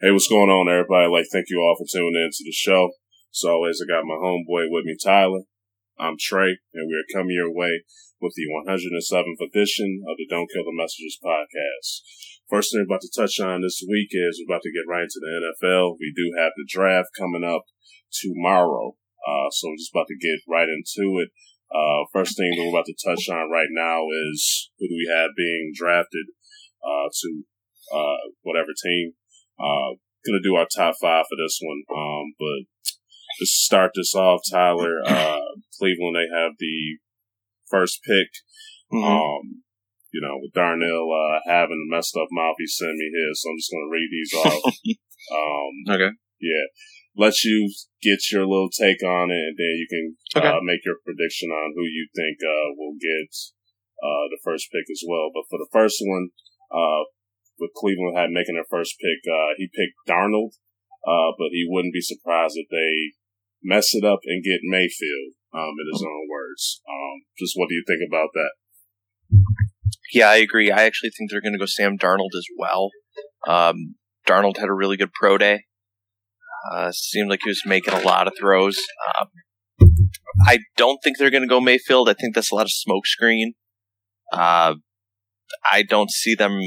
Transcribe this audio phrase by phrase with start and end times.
[0.00, 1.12] Hey, what's going on, everybody?
[1.12, 2.88] Like, thank you all for tuning in to the show.
[3.36, 5.44] As always, I got my homeboy with me, Tyler.
[6.00, 7.84] I'm Trey, and we're coming your way
[8.16, 12.00] with the 107th edition of the Don't Kill the Messengers podcast.
[12.48, 15.04] First thing we're about to touch on this week is we're about to get right
[15.04, 16.00] into the NFL.
[16.00, 17.68] We do have the draft coming up
[18.08, 18.96] tomorrow.
[19.20, 21.28] Uh, so we're just about to get right into it.
[21.68, 25.12] Uh, first thing that we're about to touch on right now is who do we
[25.12, 26.32] have being drafted,
[26.80, 27.44] uh, to,
[27.92, 29.12] uh, whatever team.
[29.60, 31.82] Uh, gonna do our top five for this one.
[31.92, 32.90] Um, but
[33.38, 36.98] to start this off, Tyler, uh, Cleveland, they have the
[37.68, 38.28] first pick.
[38.92, 39.04] Mm-hmm.
[39.04, 39.62] Um,
[40.12, 43.30] you know, with Darnell, uh, having the messed up mouth he sent me here.
[43.34, 44.62] So I'm just to read these off.
[45.38, 46.12] um, okay.
[46.42, 46.66] Yeah.
[47.14, 47.70] Let you
[48.02, 50.04] get your little take on it and then you can,
[50.34, 50.50] okay.
[50.50, 53.30] uh, make your prediction on who you think, uh, will get,
[54.02, 55.30] uh, the first pick as well.
[55.30, 56.30] But for the first one,
[56.74, 57.06] uh,
[57.60, 60.56] with Cleveland had making their first pick, uh, he picked Darnold,
[61.06, 63.14] uh, but he wouldn't be surprised if they
[63.62, 66.80] mess it up and get Mayfield, um, in his own words.
[66.88, 68.52] Um, just what do you think about that?
[70.12, 70.70] Yeah, I agree.
[70.70, 72.90] I actually think they're going to go Sam Darnold as well.
[73.46, 73.94] Um,
[74.26, 75.64] Darnold had a really good pro day.
[76.72, 78.78] Uh, seemed like he was making a lot of throws.
[79.08, 79.28] Um,
[80.46, 82.08] I don't think they're going to go Mayfield.
[82.08, 83.52] I think that's a lot of smokescreen.
[84.32, 84.74] Uh,
[85.70, 86.60] I don't see them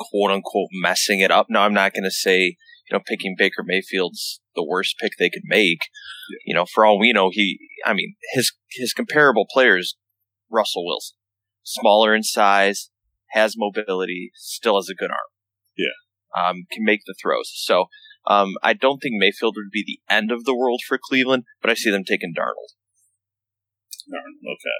[0.00, 1.46] quote unquote messing it up.
[1.48, 2.56] Now, I'm not going to say,
[2.88, 5.82] you know, picking Baker Mayfield's the worst pick they could make.
[6.30, 6.38] Yeah.
[6.46, 9.96] You know, for all we know, he, I mean, his, his comparable players,
[10.50, 11.16] Russell Wilson,
[11.62, 12.90] smaller in size,
[13.30, 15.18] has mobility, still has a good arm.
[15.76, 15.94] Yeah.
[16.36, 17.50] Um, can make the throws.
[17.54, 17.86] So,
[18.26, 21.70] um, I don't think Mayfield would be the end of the world for Cleveland, but
[21.70, 22.74] I see them taking Darnold.
[24.12, 24.78] Darnold, okay.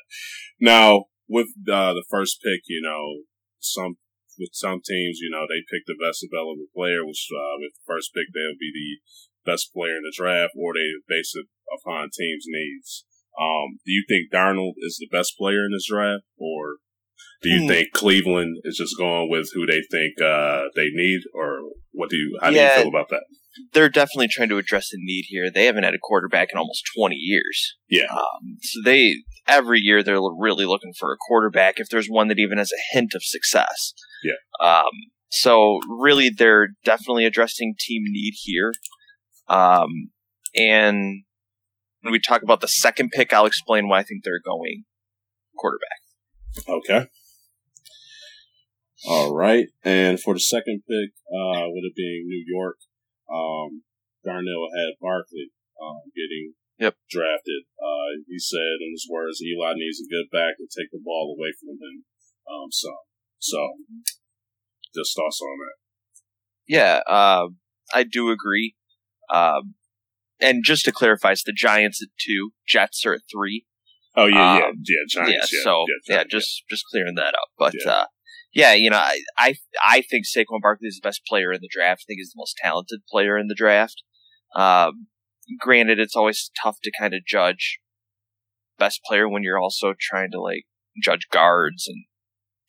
[0.61, 3.23] Now, with uh, the first pick, you know,
[3.61, 3.97] some
[4.41, 7.87] with some teams, you know, they pick the best available player, which uh, with the
[7.87, 8.91] first pick they'll be the
[9.45, 13.05] best player in the draft, or they base it upon teams' needs.
[13.39, 16.81] Um, do you think Darnold is the best player in this draft, or
[17.43, 17.69] do you hmm.
[17.69, 21.61] think Cleveland is just going with who they think uh, they need, or
[21.93, 22.39] what do you?
[22.41, 23.25] How do you feel about that?
[23.73, 25.51] They're definitely trying to address a need here.
[25.53, 27.77] They haven't had a quarterback in almost twenty years.
[27.89, 31.75] Yeah, um, so they every year they're really looking for a quarterback.
[31.79, 34.67] If there's one that even has a hint of success, yeah.
[34.67, 38.73] Um, so really, they're definitely addressing team need here.
[39.49, 40.11] Um,
[40.55, 41.25] and
[42.03, 44.85] when we talk about the second pick, I'll explain why I think they're going
[45.57, 46.01] quarterback.
[46.69, 47.07] Okay.
[49.07, 49.67] All right.
[49.85, 52.77] And for the second pick, uh, with it being New York,
[53.33, 53.83] um,
[54.25, 56.97] Darnell had Barkley, um, getting yep.
[57.13, 57.69] drafted.
[57.77, 61.37] Uh, he said in his words, Eli needs a good back to take the ball
[61.37, 62.09] away from him.
[62.49, 62.91] Um, so
[63.41, 63.59] so,
[64.95, 65.77] just thoughts on that.
[66.69, 67.49] Yeah, uh,
[67.93, 68.75] I do agree.
[69.33, 69.75] Um,
[70.41, 73.65] and just to clarify, it's the Giants at two, Jets are at three.
[74.17, 75.53] Oh yeah, yeah, um, yeah, Giants.
[75.53, 77.49] Yeah, yeah so yeah, Giants, yeah, just just clearing that up.
[77.59, 77.93] But yeah.
[77.93, 78.05] Uh,
[78.53, 81.69] yeah, you know, I, I I think Saquon Barkley is the best player in the
[81.71, 82.03] draft.
[82.03, 84.03] I think he's the most talented player in the draft.
[84.57, 85.07] Um,
[85.59, 87.79] granted, it's always tough to kind of judge
[88.79, 90.65] best player when you're also trying to like
[91.03, 92.05] judge guards and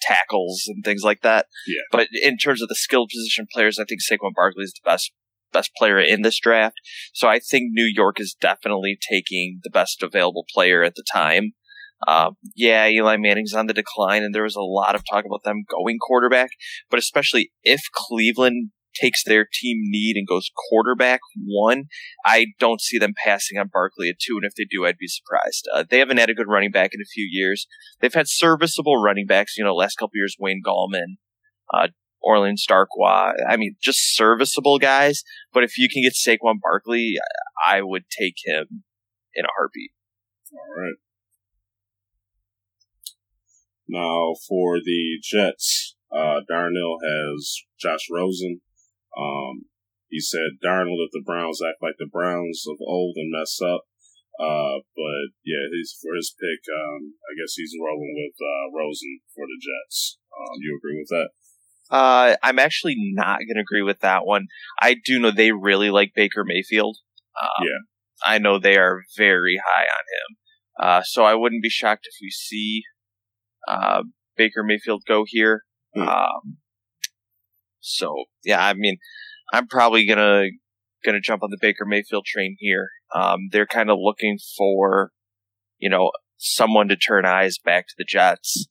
[0.01, 1.47] tackles and things like that.
[1.67, 1.83] Yeah.
[1.91, 5.11] But in terms of the skilled position players, I think Saquon Barkley is the best
[5.53, 6.79] best player in this draft.
[7.13, 11.53] So I think New York is definitely taking the best available player at the time.
[12.07, 15.43] Um, yeah, Eli Manning's on the decline, and there was a lot of talk about
[15.43, 16.49] them going quarterback.
[16.89, 21.85] But especially if Cleveland takes their team need and goes quarterback one,
[22.25, 24.37] I don't see them passing on Barkley at two.
[24.41, 25.67] And if they do, I'd be surprised.
[25.73, 27.67] Uh, they haven't had a good running back in a few years.
[27.99, 31.17] They've had serviceable running backs, you know, last couple years, Wayne Gallman,
[31.73, 31.87] uh,
[32.21, 33.33] Orleans Darkwa.
[33.49, 35.23] I mean, just serviceable guys.
[35.53, 37.15] But if you can get Saquon Barkley,
[37.65, 38.83] I would take him
[39.33, 39.91] in a heartbeat.
[40.53, 40.95] All right.
[43.87, 48.61] Now for the Jets, uh, Darnell has Josh Rosen,
[49.17, 49.65] um,
[50.09, 53.87] he said Darnold if the Browns act like the Browns of old and mess up.
[54.39, 56.61] Uh, but yeah, he's for his pick.
[56.67, 60.17] Um, I guess he's rolling with uh, Rosen for the Jets.
[60.35, 61.29] Um, you agree with that?
[61.95, 64.47] Uh, I'm actually not going to agree with that one.
[64.81, 66.97] I do know they really like Baker Mayfield.
[67.41, 67.79] Um, yeah,
[68.25, 70.37] I know they are very high on him.
[70.79, 72.83] Uh, so I wouldn't be shocked if we see
[73.67, 74.03] uh,
[74.37, 75.63] Baker Mayfield go here.
[75.93, 76.07] Hmm.
[76.07, 76.57] Um,
[77.81, 78.97] so yeah, I mean,
[79.53, 80.45] I'm probably gonna
[81.05, 82.89] gonna jump on the Baker Mayfield train here.
[83.13, 85.11] Um, they're kind of looking for,
[85.77, 88.67] you know, someone to turn eyes back to the Jets,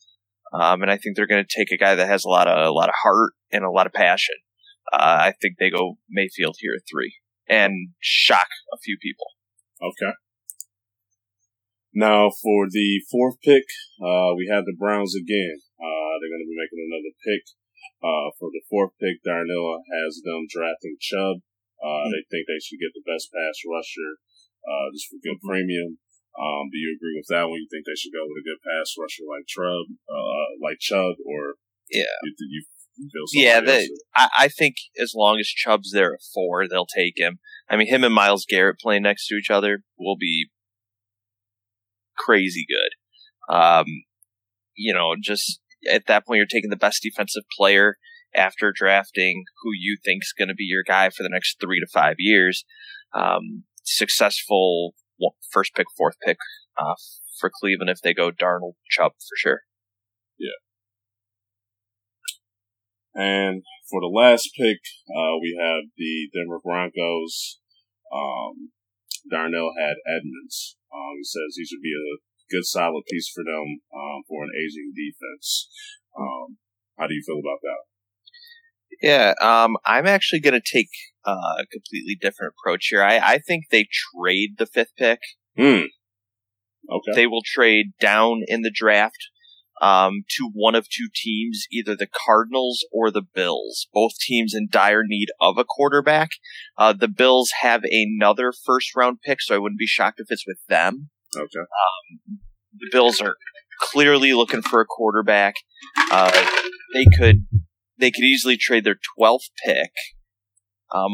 [0.53, 2.73] um, and I think they're to take a guy that has a lot of a
[2.73, 4.37] lot of heart and a lot of passion.
[4.93, 7.15] Uh, I think they go Mayfield here at three
[7.49, 9.27] and shock a few people.
[9.83, 10.13] Okay.
[11.93, 13.67] Now for the fourth pick,
[13.99, 15.59] uh, we have the Browns again.
[15.75, 17.43] Uh, they're going to be making another pick.
[18.01, 21.45] Uh, for the fourth pick, Darnell has them drafting Chubb.
[21.77, 22.17] Uh, mm-hmm.
[22.17, 24.21] they think they should get the best pass rusher,
[24.65, 25.49] uh, just for good mm-hmm.
[25.49, 25.91] premium.
[26.33, 27.61] Um, do you agree with that one?
[27.61, 31.21] You think they should go with a good pass rusher like Chubb, uh, like Chubb,
[31.27, 31.61] or
[31.91, 32.65] yeah, you, you
[33.33, 37.39] yeah, they, I, I think as long as Chubb's there at four, they'll take him.
[37.69, 40.51] I mean, him and Myles Garrett playing next to each other will be
[42.17, 43.55] crazy good.
[43.55, 43.87] Um,
[44.75, 45.61] you know, just
[45.91, 47.97] at that point, you're taking the best defensive player
[48.35, 51.81] after drafting who you think is going to be your guy for the next three
[51.81, 52.65] to five years.
[53.15, 54.95] Um, successful
[55.53, 56.39] first pick, fourth pick
[56.79, 56.95] uh,
[57.39, 59.61] for Cleveland if they go Darnold Chubb for sure.
[60.39, 60.59] Yeah.
[63.15, 64.79] And for the last pick,
[65.11, 67.59] uh, we have the Denver Broncos.
[68.13, 68.71] Um,
[69.31, 70.77] Darnell had Edmonds.
[70.95, 74.51] Um, he says he should be a good solid piece for them um, for an
[74.57, 75.69] aging defense.
[76.19, 76.59] Um,
[76.99, 77.91] how do you feel about that?
[79.03, 80.91] Yeah, um, I'm actually going to take
[81.25, 83.03] uh, a completely different approach here.
[83.03, 85.21] I, I think they trade the fifth pick.
[85.57, 85.85] Hmm.
[86.91, 87.13] Okay.
[87.15, 89.29] They will trade down in the draft
[89.81, 93.89] um, to one of two teams, either the Cardinals or the Bills.
[93.93, 96.31] Both teams in dire need of a quarterback.
[96.77, 100.47] Uh, the Bills have another first round pick, so I wouldn't be shocked if it's
[100.47, 101.11] with them.
[101.37, 101.61] Okay.
[101.61, 102.39] Um,
[102.79, 103.37] the Bills are
[103.81, 105.55] clearly looking for a quarterback.
[106.11, 106.47] Uh,
[106.95, 107.47] they could
[107.99, 109.91] they could easily trade their twelfth pick,
[110.95, 111.13] um,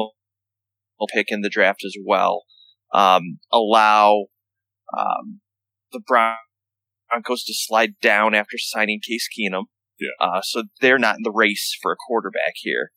[1.15, 2.45] pick in the draft as well.
[2.95, 4.27] Um, allow
[4.97, 5.41] um,
[5.93, 6.39] the Browns
[7.09, 9.65] Broncos to slide down after signing Case Keenum.
[9.99, 10.09] Yeah.
[10.21, 12.91] Uh, so they're not in the race for a quarterback here.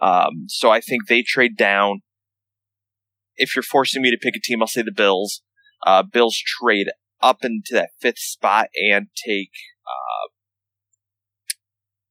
[0.00, 2.00] Um, so I think they trade down.
[3.36, 5.42] If you're forcing me to pick a team, I'll say the Bills.
[5.86, 6.88] Uh, Bills trade
[7.20, 9.50] up into that fifth spot and take
[9.86, 10.28] uh,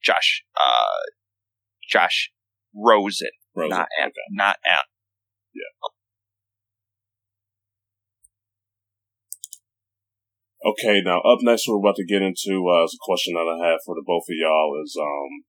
[0.04, 1.06] Josh uh,
[1.90, 2.32] Josh
[2.76, 3.70] Rosen, Rosen.
[3.70, 4.14] not okay.
[4.32, 4.86] not at.
[5.54, 5.90] Yeah.
[10.64, 13.68] Okay, now up next, we're about to get into uh, is a question that I
[13.68, 15.42] have for the both of y'all is, um,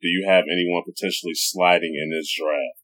[0.00, 2.81] do you have anyone potentially sliding in this draft?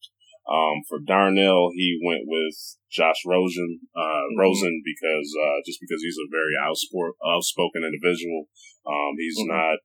[0.49, 2.57] Um, for Darnell, he went with
[2.91, 4.41] Josh Rosen, uh, mm-hmm.
[4.41, 8.49] Rosen because, uh, just because he's a very outspoken individual.
[8.89, 9.53] Um, he's mm-hmm.
[9.53, 9.77] not,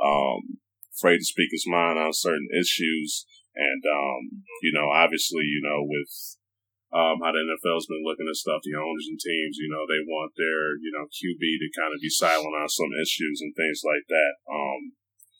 [0.00, 0.64] um,
[0.96, 3.28] afraid to speak his mind on certain issues.
[3.54, 6.38] And, um, you know, obviously, you know, with
[6.88, 10.00] um, how the NFL's been looking at stuff, the owners and teams, you know, they
[10.08, 13.84] want their, you know, QB to kind of be silent on some issues and things
[13.84, 14.32] like that.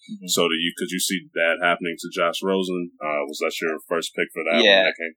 [0.08, 0.26] Mm-hmm.
[0.28, 2.93] so do you, could you see that happening to Josh Rosen?
[2.96, 4.64] Uh, was that your first pick for that?
[4.64, 4.88] Yeah.
[4.88, 5.10] Okay.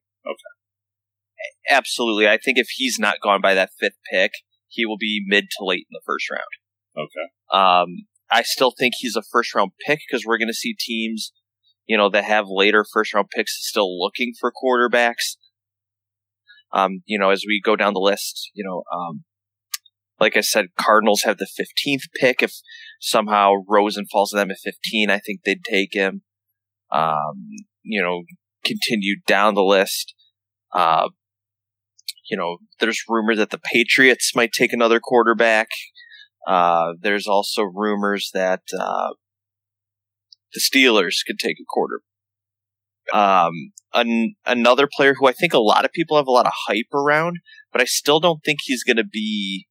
[1.70, 2.28] Absolutely.
[2.28, 4.32] I think if he's not gone by that fifth pick,
[4.68, 6.42] he will be mid to late in the first round.
[6.96, 7.28] Okay.
[7.52, 11.32] Um, I still think he's a first round pick because we're going to see teams,
[11.86, 15.36] you know, that have later first round picks still looking for quarterbacks.
[16.72, 19.24] Um, you know, as we go down the list, you know, um,
[20.22, 22.42] like I said, Cardinals have the 15th pick.
[22.42, 22.52] If
[23.00, 26.22] somehow Rosen falls to them at 15, I think they'd take him.
[26.92, 27.48] Um,
[27.82, 28.22] you know,
[28.64, 30.14] continue down the list.
[30.72, 31.08] Uh,
[32.30, 35.68] you know, there's rumors that the Patriots might take another quarterback.
[36.46, 39.10] Uh, there's also rumors that uh,
[40.54, 42.02] the Steelers could take a quarter
[43.12, 46.52] um, an, another player who I think a lot of people have a lot of
[46.66, 47.38] hype around,
[47.72, 49.66] but I still don't think he's going to be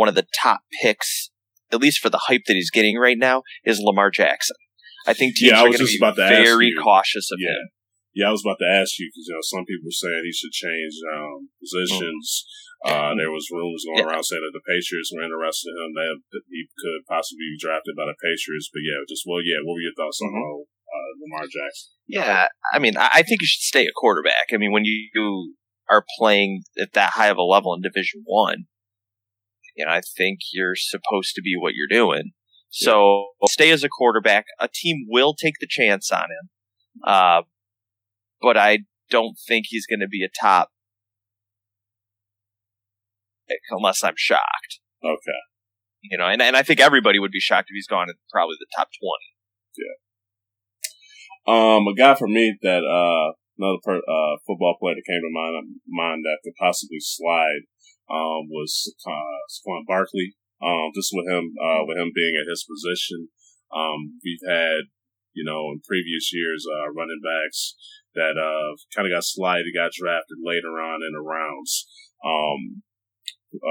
[0.00, 1.28] one of the top picks,
[1.68, 4.56] at least for the hype that he's getting right now, is Lamar Jackson.
[5.04, 7.52] I think teams yeah, are going to be very cautious of yeah.
[7.52, 7.68] him.
[8.16, 10.32] Yeah, I was about to ask you because you know some people were saying he
[10.32, 12.48] should change um, positions.
[12.80, 12.96] Mm-hmm.
[12.96, 14.08] Uh, there was rumors going yeah.
[14.08, 16.16] around saying that the Patriots were interested in him.
[16.32, 18.72] That he could possibly be drafted by the Patriots.
[18.72, 19.62] But yeah, just well, yeah.
[19.62, 20.32] What were your thoughts mm-hmm.
[20.32, 21.92] on uh, Lamar Jackson.
[22.06, 24.50] Yeah, I mean, I think you should stay a quarterback.
[24.52, 25.54] I mean, when you
[25.88, 28.66] are playing at that high of a level in Division One,
[29.76, 32.32] you know, I think you're supposed to be what you're doing.
[32.70, 34.46] So stay as a quarterback.
[34.60, 36.50] A team will take the chance on him,
[37.04, 37.42] uh,
[38.40, 40.70] but I don't think he's going to be a top
[43.70, 44.80] unless I'm shocked.
[45.04, 45.40] Okay.
[46.02, 48.56] You know, and, and I think everybody would be shocked if he's gone in probably
[48.58, 49.10] the top 20.
[49.76, 49.96] Yeah.
[51.46, 55.32] Um, a guy for me that uh another per, uh football player that came to
[55.32, 57.64] mind mind that could possibly slide
[58.10, 60.34] um was uh Saquon Barkley.
[60.60, 63.28] Um, just with him uh with him being at his position,
[63.72, 64.90] um we've had
[65.32, 67.76] you know in previous years uh running backs
[68.14, 71.86] that uh, kind of got slided, got drafted later on in the rounds,
[72.24, 72.82] um,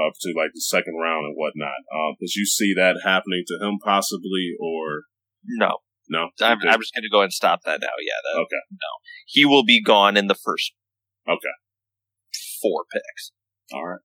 [0.06, 1.84] up to like the second round and whatnot.
[1.92, 5.04] Uh, did you see that happening to him possibly, or
[5.44, 5.78] no?
[6.08, 7.94] No, I'm, I'm just going to go and stop that now.
[8.00, 8.18] Yeah.
[8.24, 8.62] That, okay.
[8.72, 8.92] No,
[9.26, 10.72] he will be gone in the first.
[11.28, 11.54] Okay.
[12.60, 13.30] Four picks.
[13.72, 14.00] All right.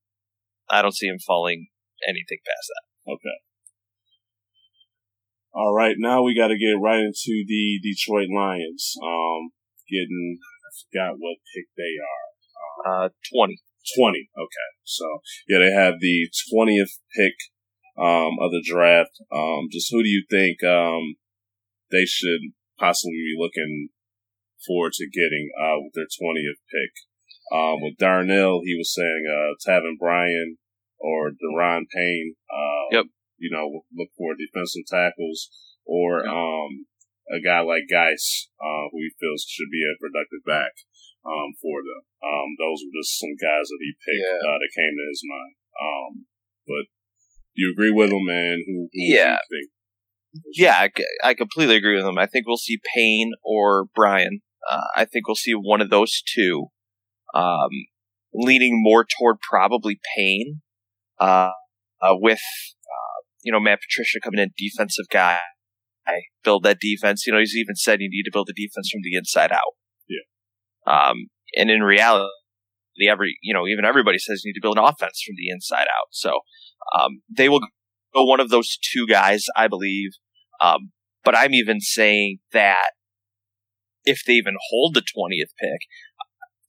[0.69, 1.67] I don't see him falling
[2.07, 3.13] anything past that.
[3.13, 3.37] Okay.
[5.53, 8.93] All right, now we got to get right into the Detroit Lions.
[9.01, 9.51] Um,
[9.87, 13.05] getting I forgot what pick they are.
[13.05, 13.61] Uh, twenty.
[13.95, 14.27] Twenty.
[14.35, 15.05] Okay, so
[15.47, 17.35] yeah, they have the twentieth pick
[17.97, 19.15] um, of the draft.
[19.31, 21.15] Um, just who do you think um,
[21.91, 23.89] they should possibly be looking
[24.65, 26.91] forward to getting uh, with their twentieth pick?
[27.53, 30.57] Um, with Darnell, he was saying uh, Taven Bryan
[30.99, 32.35] or Daron Payne.
[32.49, 33.05] Uh, yep
[33.37, 35.49] you know, look for defensive tackles
[35.85, 36.87] or um,
[37.31, 40.73] a guy like Guice, uh, who he feels should be a productive back
[41.25, 42.01] um, for them.
[42.23, 44.41] Um, those were just some guys that he picked yeah.
[44.41, 45.55] uh, that came to his mind.
[45.75, 46.11] Um,
[46.65, 46.85] but
[47.53, 48.63] you agree with him, man?
[48.65, 49.37] Who, who yeah.
[50.53, 50.89] Yeah, I,
[51.23, 52.17] I completely agree with him.
[52.17, 54.41] I think we'll see Payne or Bryan.
[54.69, 56.67] Uh, I think we'll see one of those two.
[57.35, 57.69] Um,
[58.33, 60.61] leaning more toward probably Payne,
[61.19, 61.51] uh,
[62.01, 62.41] uh, with
[63.45, 65.37] you know, Matt Patricia coming in, defensive guy,
[66.07, 67.25] I build that defense.
[67.25, 69.77] You know, he's even said you need to build the defense from the inside out.
[70.09, 70.91] Yeah.
[70.91, 72.27] Um, and in reality,
[72.97, 75.49] the every, you know, even everybody says you need to build an offense from the
[75.49, 76.07] inside out.
[76.11, 76.39] So,
[76.99, 77.61] um, they will
[78.13, 80.11] go one of those two guys, I believe.
[80.59, 80.91] Um,
[81.23, 82.91] but I'm even saying that
[84.05, 85.81] if they even hold the 20th pick,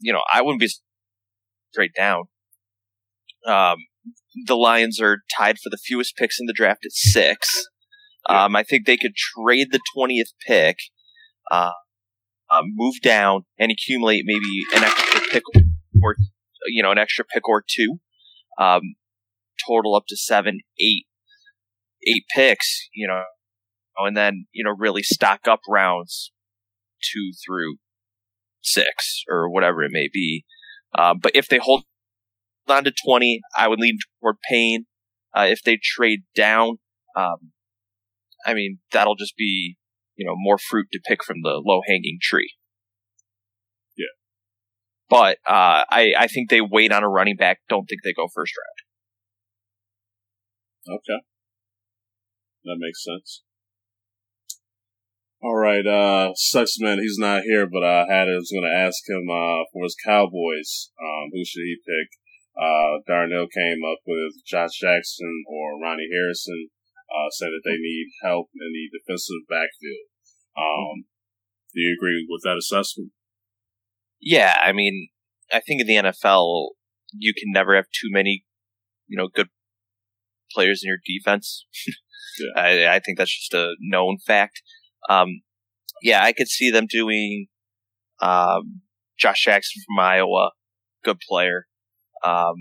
[0.01, 0.71] you know, I wouldn't be
[1.73, 2.25] straight down.
[3.47, 3.77] Um,
[4.47, 7.67] the Lions are tied for the fewest picks in the draft at six.
[8.29, 10.77] Um, I think they could trade the 20th pick,
[11.51, 11.71] uh,
[12.51, 15.43] uh, move down and accumulate maybe an extra pick
[16.03, 16.17] or,
[16.67, 17.99] you know, an extra pick or two.
[18.59, 18.81] Um,
[19.67, 21.07] total up to seven, eight,
[22.07, 23.23] eight picks, you know,
[23.99, 26.33] and then, you know, really stock up rounds
[27.03, 27.77] two through
[28.67, 30.45] six or whatever it may be.
[30.97, 31.85] Uh, but if they hold
[32.69, 34.87] on to 20, I would lean toward Payne.
[35.35, 36.79] Uh, if they trade down,
[37.17, 37.53] um,
[38.45, 39.77] I mean, that'll just be,
[40.17, 42.55] you know, more fruit to pick from the low hanging tree.
[43.97, 44.07] Yeah.
[45.11, 47.61] But, uh, I, I think they wait on a running back.
[47.69, 48.55] Don't think they go first
[50.87, 50.99] round.
[50.99, 51.25] Okay.
[52.65, 53.43] That makes sense.
[55.43, 58.79] All right, uh, sucks man, he's not here, but I had, I was going to
[58.79, 62.09] ask him, uh, for his Cowboys, um, who should he pick?
[62.57, 66.71] Uh, Darnell came up with Josh Jackson or Ronnie Harrison,
[67.13, 70.09] uh, said that they need help in the defensive backfield.
[70.57, 71.05] Um,
[71.75, 73.13] do you agree with that assessment?
[74.21, 75.09] Yeah, I mean,
[75.53, 76.69] I think in the NFL,
[77.13, 78.45] you can never have too many,
[79.07, 79.49] you know, good
[80.51, 81.67] players in your defense.
[82.39, 82.57] yeah.
[82.57, 84.63] I, I, think that's just a known fact.
[85.09, 85.43] Um,
[86.03, 87.47] yeah, I could see them doing,
[88.21, 88.83] um,
[89.19, 90.51] Josh Jackson from Iowa,
[91.05, 91.67] good player.
[92.25, 92.57] Um,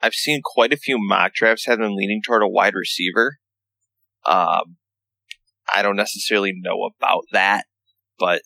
[0.00, 3.38] I've seen quite a few mock drafts have them leaning toward a wide receiver.
[4.26, 4.76] Um,
[5.72, 7.64] I don't necessarily know about that,
[8.18, 8.42] but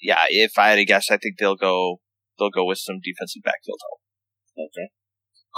[0.00, 2.00] yeah, if I had to guess, I think they'll go
[2.38, 4.68] they'll go with some defensive backfield help.
[4.68, 4.90] Okay.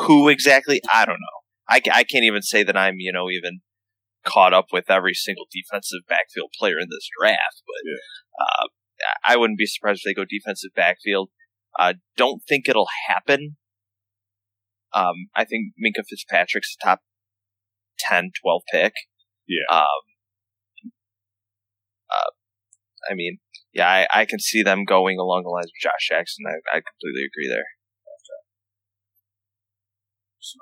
[0.07, 0.81] Who exactly?
[0.93, 1.41] I don't know.
[1.69, 3.61] I, I can't even say that I'm you know even
[4.25, 8.45] caught up with every single defensive backfield player in this draft, but yeah.
[8.45, 8.67] uh,
[9.27, 11.31] I wouldn't be surprised if they go defensive backfield.
[11.79, 13.57] Uh, don't think it'll happen
[14.93, 17.01] um, I think Minkah Fitzpatrick's a top
[17.99, 18.93] 10, 12 pick.
[19.47, 19.67] Yeah.
[19.71, 20.03] Um,
[22.11, 22.31] uh,
[23.11, 23.39] I mean,
[23.73, 26.45] yeah, I, I can see them going along the lines of Josh Jackson.
[26.47, 27.67] I, I completely agree there.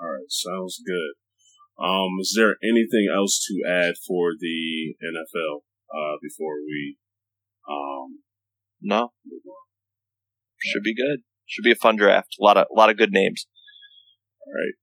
[0.03, 1.15] All right, sounds good.
[1.79, 5.63] Um, is there anything else to add for the NFL
[5.95, 6.97] uh, before we?
[7.71, 8.21] Um,
[8.83, 9.13] no.
[10.61, 11.21] Should be good.
[11.47, 12.37] Should be a fun draft.
[12.41, 13.47] A lot of a lot of good names.
[14.47, 14.75] All right.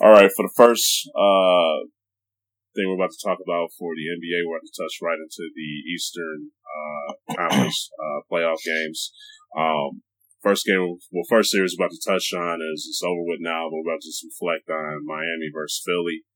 [0.00, 0.30] All right.
[0.30, 1.88] For the first uh,
[2.74, 5.48] thing we're about to talk about for the NBA, we're about to touch right into
[5.54, 9.12] the Eastern uh, Conference uh, playoff games.
[9.56, 10.02] Um,
[10.42, 13.70] first game, well, first series we're about to touch on is it's over with now.
[13.70, 16.26] But we're about to just reflect on Miami versus Philly.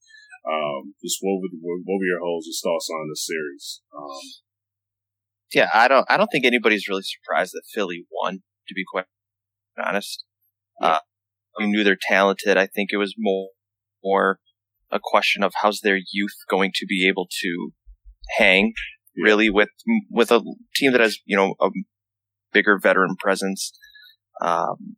[0.47, 3.83] Um, just what were, what were your holds and thoughts on the series?
[3.91, 4.23] Um,
[5.53, 8.43] yeah, I don't, I don't think anybody's really surprised that Philly won.
[8.69, 9.05] To be quite
[9.79, 10.25] honest,
[10.83, 10.99] uh,
[11.59, 12.57] I knew they're talented.
[12.57, 13.51] I think it was more,
[14.03, 14.41] more
[14.91, 17.71] a question of how's their youth going to be able to
[18.39, 18.73] hang
[19.17, 19.69] really with
[20.11, 20.43] with a
[20.75, 21.71] team that has you know a
[22.53, 23.73] bigger veteran presence.
[24.41, 24.97] Um,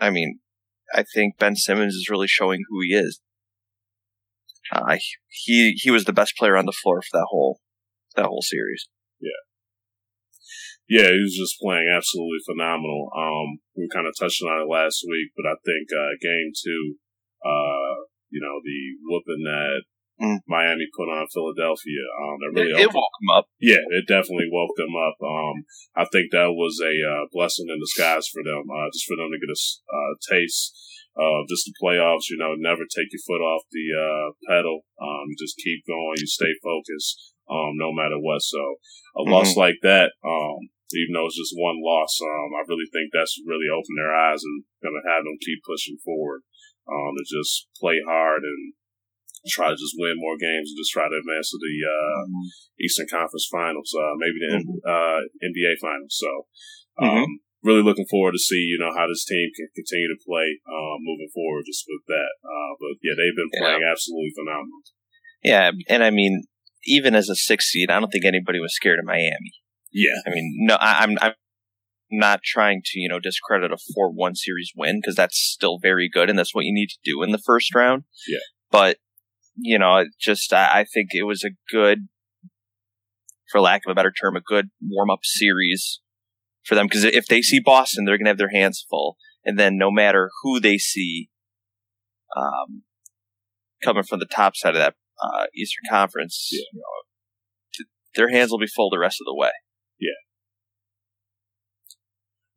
[0.00, 0.40] I mean,
[0.94, 3.20] I think Ben Simmons is really showing who he is.
[4.72, 4.96] Uh,
[5.28, 7.60] he he was the best player on the floor for that whole
[8.16, 8.88] that whole series.
[9.20, 9.42] Yeah,
[10.88, 13.08] yeah, he was just playing absolutely phenomenal.
[13.16, 16.96] Um, we kind of touched on it last week, but I think uh, game two,
[17.44, 19.84] uh, you know, the whooping that
[20.20, 20.38] mm.
[20.46, 22.04] Miami put on Philadelphia.
[22.18, 23.46] Um, that really it, it woke them up.
[23.60, 25.16] Yeah, it definitely woke them up.
[25.22, 29.16] Um, I think that was a uh, blessing in disguise for them, uh, just for
[29.16, 30.74] them to get a uh, taste
[31.18, 32.30] of just the playoffs.
[32.30, 34.86] You know, never take your foot off the uh, pedal.
[34.98, 36.18] Um, just keep going.
[36.18, 38.42] You stay focused, um, no matter what.
[38.42, 38.58] So
[39.16, 39.32] a mm-hmm.
[39.32, 43.38] loss like that, um, even though it's just one loss, um, I really think that's
[43.46, 46.42] really opened their eyes and going to have them keep pushing forward.
[46.88, 48.72] Um, to just play hard and
[49.46, 52.82] try to just win more games and just try to advance to the uh, mm-hmm.
[52.82, 54.82] Eastern Conference Finals, uh, maybe the mm-hmm.
[54.82, 56.14] uh, NBA Finals.
[56.18, 56.30] So,
[56.98, 57.34] um, mm-hmm.
[57.62, 60.98] really looking forward to see you know how this team can continue to play um,
[61.06, 61.68] moving forward.
[61.68, 63.92] Just with that, uh, but yeah, they've been playing yeah.
[63.94, 64.82] absolutely phenomenal.
[65.42, 66.50] Yeah, and I mean,
[66.86, 69.54] even as a six seed, I don't think anybody was scared of Miami.
[69.92, 71.34] Yeah, I mean, no, I, I'm I'm
[72.10, 76.08] not trying to you know discredit a four one series win because that's still very
[76.08, 78.04] good and that's what you need to do in the first round.
[78.26, 78.38] Yeah,
[78.70, 78.98] but
[79.60, 82.08] you know, just I, I think it was a good,
[83.50, 86.00] for lack of a better term, a good warm up series
[86.64, 89.58] for them because if they see Boston, they're going to have their hands full, and
[89.58, 91.30] then no matter who they see,
[92.36, 92.82] um,
[93.82, 96.60] coming from the top side of that uh, Eastern Conference, yeah.
[96.72, 97.84] you know,
[98.14, 99.50] their hands will be full the rest of the way.
[99.98, 100.10] Yeah.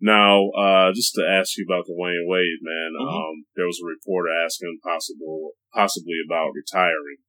[0.01, 3.08] Now, uh, just to ask you about the Wayne Wade, man, mm-hmm.
[3.08, 7.22] um, there was a reporter asking possible, possibly about retiring.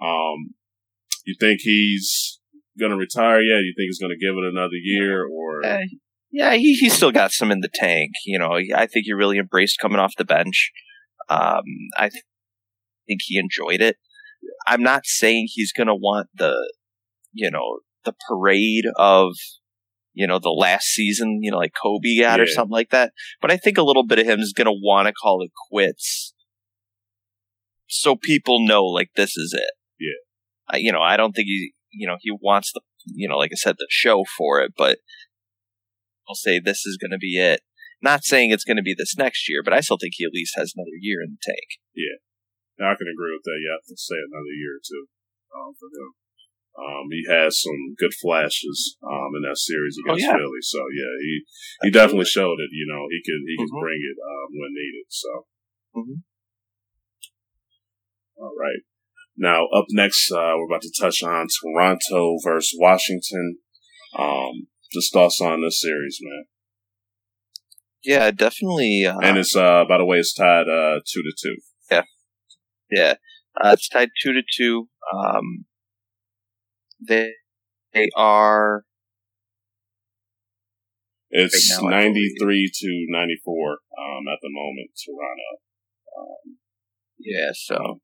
[0.00, 0.54] Um,
[1.26, 2.38] you think he's
[2.78, 3.66] going to retire yet?
[3.66, 5.66] You think he's going to give it another year or?
[5.66, 5.84] Uh,
[6.30, 8.12] yeah, he, he's still got some in the tank.
[8.24, 10.70] You know, I think he really embraced coming off the bench.
[11.28, 11.64] Um,
[11.98, 12.22] I th-
[13.08, 13.96] think he enjoyed it.
[14.68, 16.54] I'm not saying he's going to want the,
[17.32, 19.32] you know, the parade of
[20.20, 22.44] you know, the last season, you know, like Kobe got yeah.
[22.44, 23.12] or something like that.
[23.40, 25.50] But I think a little bit of him is going to want to call it
[25.70, 26.34] quits.
[27.88, 29.72] So people know, like, this is it.
[29.98, 30.20] Yeah.
[30.68, 33.48] I, you know, I don't think he, you know, he wants the, you know, like
[33.50, 34.98] I said, the show for it, but
[36.28, 37.62] I'll say this is going to be it.
[38.02, 40.36] Not saying it's going to be this next year, but I still think he at
[40.36, 41.80] least has another year in the tank.
[41.96, 42.20] Yeah.
[42.76, 43.56] I can agree with that.
[43.56, 43.80] Yeah.
[43.88, 45.08] to say another year or two
[45.56, 46.12] um, for him.
[46.80, 50.36] Um, he has some good flashes um, in that series oh, against oh, yeah.
[50.40, 50.62] Philly.
[50.64, 51.32] So yeah, he
[51.84, 52.72] he definitely showed it.
[52.72, 53.68] You know, he could he mm-hmm.
[53.68, 55.06] could bring it um, when needed.
[55.08, 55.30] So.
[55.96, 56.20] Mm-hmm.
[58.40, 58.80] All right.
[59.36, 63.58] Now up next, uh, we're about to touch on Toronto versus Washington.
[64.18, 66.44] Um, just thoughts on this series, man.
[68.02, 69.04] Yeah, definitely.
[69.06, 71.56] Uh, and it's uh, by the way, it's tied uh, two to two.
[71.90, 72.02] Yeah,
[72.90, 73.14] yeah,
[73.62, 74.88] uh, it's tied two to two.
[75.14, 75.66] Um,
[77.06, 77.32] they,
[77.92, 78.84] they are.
[81.30, 83.76] It's right now, 93 to 94 um,
[84.32, 85.62] at the moment, Toronto.
[86.18, 86.56] Um,
[87.18, 88.00] yeah, so.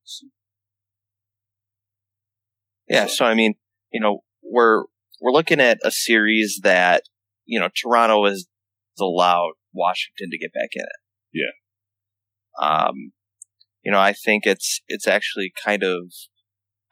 [2.88, 3.54] Yeah, so I mean,
[3.92, 4.84] you know, we're
[5.20, 7.02] we're looking at a series that
[7.44, 8.46] you know Toronto has
[9.00, 11.00] allowed Washington to get back in it.
[11.32, 12.66] Yeah.
[12.66, 13.12] Um,
[13.82, 16.12] you know, I think it's it's actually kind of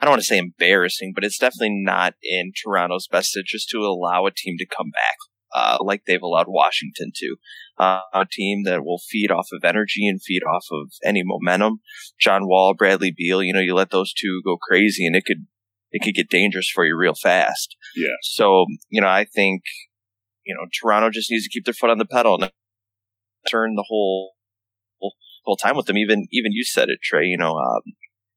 [0.05, 3.79] I don't want to say embarrassing, but it's definitely not in Toronto's best interest to
[3.79, 5.17] allow a team to come back
[5.55, 7.37] uh, like they've allowed Washington to.
[7.79, 11.81] Uh, a team that will feed off of energy and feed off of any momentum.
[12.21, 15.47] John Wall, Bradley Beal, you know, you let those two go crazy and it could
[15.91, 17.77] it could get dangerous for you real fast.
[17.97, 18.09] Yeah.
[18.23, 19.63] So, you know, I think,
[20.45, 22.53] you know, Toronto just needs to keep their foot on the pedal and
[23.49, 24.35] turn the whole
[25.45, 25.99] whole time with them.
[25.99, 27.25] Even even you said it, Trey.
[27.25, 27.83] You know, um,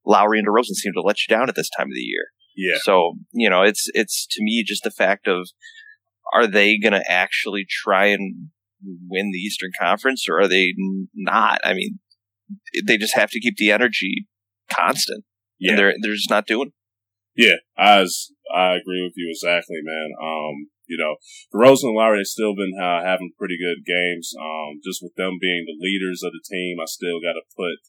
[0.08, 2.28] Lowry and DeRozan seem to let you down at this time of the year.
[2.56, 2.80] Yeah.
[2.82, 5.48] So, you know, it's, it's to me just the fact of,
[6.34, 8.50] are they going to actually try and
[8.82, 10.74] win the Eastern Conference or are they
[11.14, 11.60] not?
[11.64, 12.00] I mean,
[12.86, 14.28] they just have to keep the energy
[14.72, 15.24] constant.
[15.60, 15.72] Yeah.
[15.72, 16.72] And they're, they're just not doing.
[17.36, 17.62] Yeah.
[17.78, 20.10] As I agree with you exactly, man.
[20.22, 21.20] Um, you know,
[21.54, 24.32] DeRozan and Lowry, they've still been uh, having pretty good games.
[24.40, 27.84] Um, just with them being the leaders of the team, I still got to put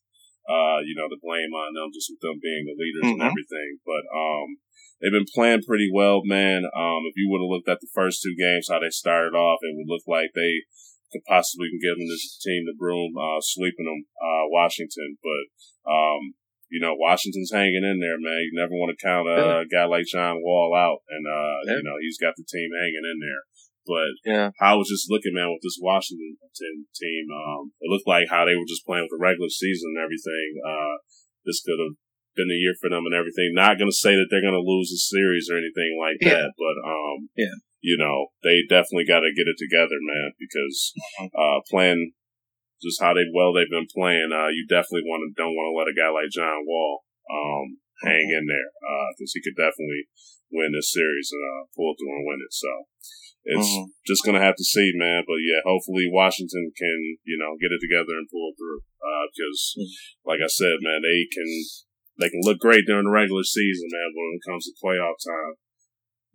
[0.48, 3.20] uh, you know, the blame on them just with them being the leaders mm-hmm.
[3.20, 3.78] and everything.
[3.84, 4.58] But, um,
[4.98, 6.64] they've been playing pretty well, man.
[6.72, 9.62] Um, if you would have looked at the first two games, how they started off,
[9.62, 10.66] it would look like they
[11.12, 15.16] could possibly give them this team the broom, uh, sweeping them, uh, Washington.
[15.20, 15.44] But,
[15.88, 16.34] um,
[16.68, 18.44] you know, Washington's hanging in there, man.
[18.44, 21.80] You never want to count a, a guy like John Wall out, and uh, yeah.
[21.80, 23.42] you know he's got the team hanging in there.
[23.88, 24.52] But yeah.
[24.60, 26.36] I was just looking, man, with this Washington
[26.92, 27.24] team.
[27.32, 30.60] Um, it looked like how they were just playing with the regular season and everything.
[30.60, 31.00] Uh,
[31.48, 31.96] this could have
[32.36, 33.56] been a year for them and everything.
[33.56, 36.44] Not going to say that they're going to lose the series or anything like yeah.
[36.44, 37.56] that, but um, yeah.
[37.80, 41.32] you know, they definitely got to get it together, man, because mm-hmm.
[41.32, 42.12] uh, playing
[42.78, 45.74] just how they well they've been playing, uh, you definitely want to don't want to
[45.74, 48.70] let a guy like John Wall um, hang in there
[49.18, 50.06] because uh, he could definitely
[50.54, 52.54] win this series and uh, pull through and win it.
[52.54, 52.70] So
[53.48, 53.88] it's mm-hmm.
[54.04, 55.24] just gonna have to see, man.
[55.24, 58.84] But yeah, hopefully Washington can, you know, get it together and pull through.
[59.32, 60.24] Because, uh, mm-hmm.
[60.28, 61.48] like I said, man, they can
[62.20, 64.12] they can look great during the regular season, man.
[64.12, 65.56] But when it comes to playoff time,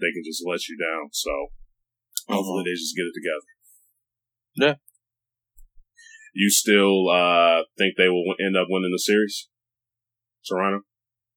[0.02, 1.13] they can just let you down.
[1.13, 1.54] So
[2.26, 2.73] hopefully mm-hmm.
[2.73, 3.49] they just get it together.
[4.56, 4.76] Yeah.
[6.34, 9.49] You still uh, think they will end up winning the series,
[10.49, 10.82] Toronto?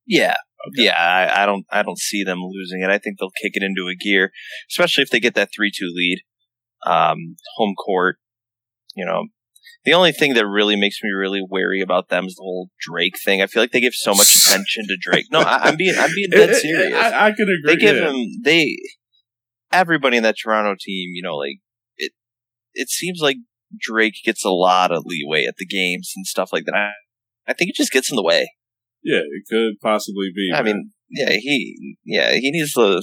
[0.06, 0.34] Yeah,
[0.68, 0.84] Okay.
[0.86, 2.90] Yeah, I, I, don't I don't see them losing it.
[2.90, 4.32] I think they'll kick it into a gear,
[4.70, 6.22] especially if they get that three two lead.
[6.84, 8.16] Um, home court,
[8.94, 9.26] you know.
[9.84, 13.14] The only thing that really makes me really wary about them is the whole Drake
[13.24, 13.40] thing.
[13.40, 15.26] I feel like they give so much attention to Drake.
[15.30, 16.94] No, I, am being I'm being dead serious.
[16.96, 17.74] I, I can agree.
[17.74, 18.10] They give yeah.
[18.10, 18.76] him they
[19.72, 21.10] everybody in that Toronto team.
[21.14, 21.58] You know, like
[21.96, 22.12] it.
[22.74, 23.36] It seems like
[23.78, 26.74] Drake gets a lot of leeway at the games and stuff like that.
[26.74, 26.90] I,
[27.48, 28.48] I think it just gets in the way.
[29.06, 30.50] Yeah, it could possibly be.
[30.52, 30.64] I man.
[30.64, 33.02] mean, yeah, he, yeah, he needs to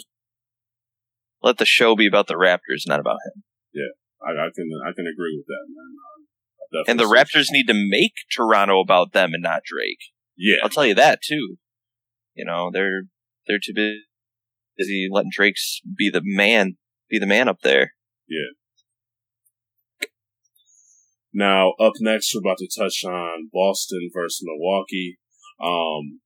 [1.42, 3.44] let the show be about the Raptors, not about him.
[3.74, 6.84] Yeah, I, I can, I can agree with that, man.
[6.88, 10.12] And the Raptors need to make Toronto about them and not Drake.
[10.36, 11.58] Yeah, I'll tell you that too.
[12.34, 13.04] You know, they're
[13.48, 13.74] they're too
[14.78, 16.78] busy letting Drake's be the man,
[17.10, 17.94] be the man up there.
[18.28, 20.08] Yeah.
[21.32, 25.20] Now, up next, we're about to touch on Boston versus Milwaukee.
[25.64, 26.20] Um,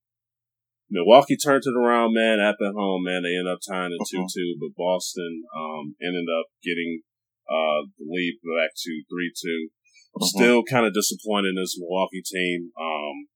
[0.90, 3.24] Milwaukee turned it around, man, at the home, man.
[3.24, 7.04] They ended up tying it 2 2, but Boston um, ended up getting
[7.46, 9.70] uh, the lead back to 3 2.
[10.18, 10.26] Uh-huh.
[10.26, 12.72] Still kind of disappointed in this Milwaukee team.
[12.80, 13.28] Um,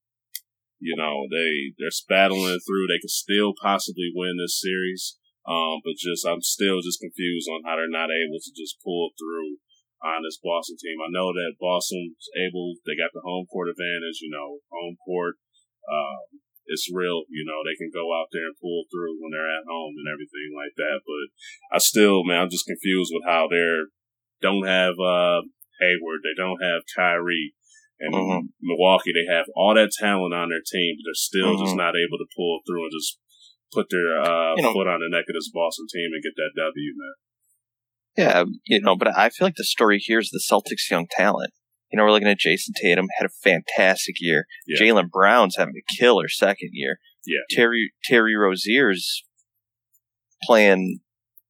[0.79, 2.87] you know, they, they're battling through.
[2.87, 5.19] They could still possibly win this series.
[5.45, 9.13] Um, but just, I'm still just confused on how they're not able to just pull
[9.19, 9.61] through
[10.01, 10.97] on this Boston team.
[10.97, 15.37] I know that Boston's able, they got the home court advantage, you know, home court
[15.89, 16.41] um,
[16.71, 19.67] it's real, you know, they can go out there and pull through when they're at
[19.67, 21.03] home and everything like that.
[21.03, 21.25] But
[21.75, 23.91] I still, man, I'm just confused with how they're
[24.41, 25.45] don't have uh
[25.81, 27.53] Hayward, they don't have Kyrie.
[28.01, 28.49] And mm-hmm.
[28.61, 31.65] Milwaukee, they have all that talent on their team, but they're still mm-hmm.
[31.65, 33.21] just not able to pull through and just
[33.71, 36.33] put their uh, you know, foot on the neck of this Boston team and get
[36.35, 37.15] that W, man.
[38.17, 41.53] Yeah, you know, but I feel like the story here is the Celtics' young talent.
[41.91, 44.45] You know, we're looking at Jayson Tatum had a fantastic year.
[44.65, 44.81] Yeah.
[44.81, 46.97] Jaylen Brown's having a killer second year.
[47.25, 47.41] Yeah.
[47.49, 49.23] Terry Terry Rozier's
[50.43, 50.99] playing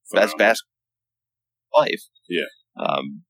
[0.10, 0.38] Phenomenal.
[0.38, 2.02] best basketball life.
[2.28, 2.84] Yeah.
[2.84, 3.24] Um,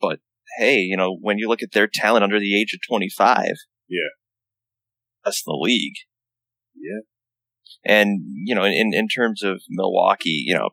[0.00, 0.20] but
[0.58, 3.44] hey, you know, when you look at their talent under the age of 25,
[3.88, 4.00] yeah,
[5.24, 5.94] that's the league.
[6.74, 7.00] Yeah.
[7.84, 10.70] And, you know, in, in terms of Milwaukee, you know,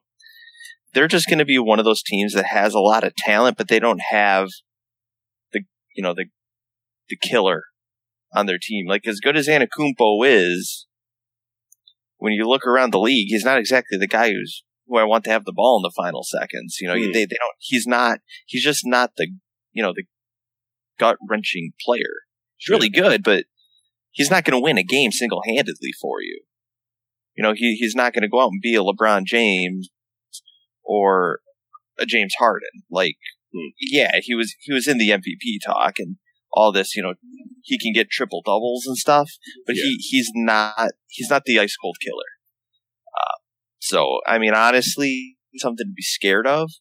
[0.93, 3.57] they're just going to be one of those teams that has a lot of talent,
[3.57, 4.49] but they don't have
[5.99, 6.27] you know, the,
[7.09, 7.63] the killer
[8.33, 8.85] on their team.
[8.87, 10.87] Like as good as Antetokounmpo is,
[12.19, 15.25] when you look around the league, he's not exactly the guy who's who I want
[15.25, 16.77] to have the ball in the final seconds.
[16.79, 17.11] You know, mm.
[17.11, 17.57] they they don't.
[17.59, 18.19] He's not.
[18.45, 19.27] He's just not the
[19.73, 20.05] you know the
[20.97, 22.23] gut wrenching player.
[22.55, 23.43] He's really good, but
[24.11, 26.43] he's not going to win a game single handedly for you.
[27.35, 29.89] You know, he he's not going to go out and be a LeBron James
[30.81, 31.41] or
[31.99, 32.83] a James Harden.
[32.89, 33.17] Like
[33.53, 33.69] Hmm.
[33.79, 36.17] Yeah, he was he was in the MVP talk and
[36.51, 36.95] all this.
[36.95, 37.13] You know,
[37.63, 39.29] he can get triple doubles and stuff,
[39.65, 39.83] but yeah.
[39.83, 42.29] he he's not he's not the ice cold killer.
[43.07, 43.37] Uh,
[43.79, 46.71] so I mean, honestly, something to be scared of,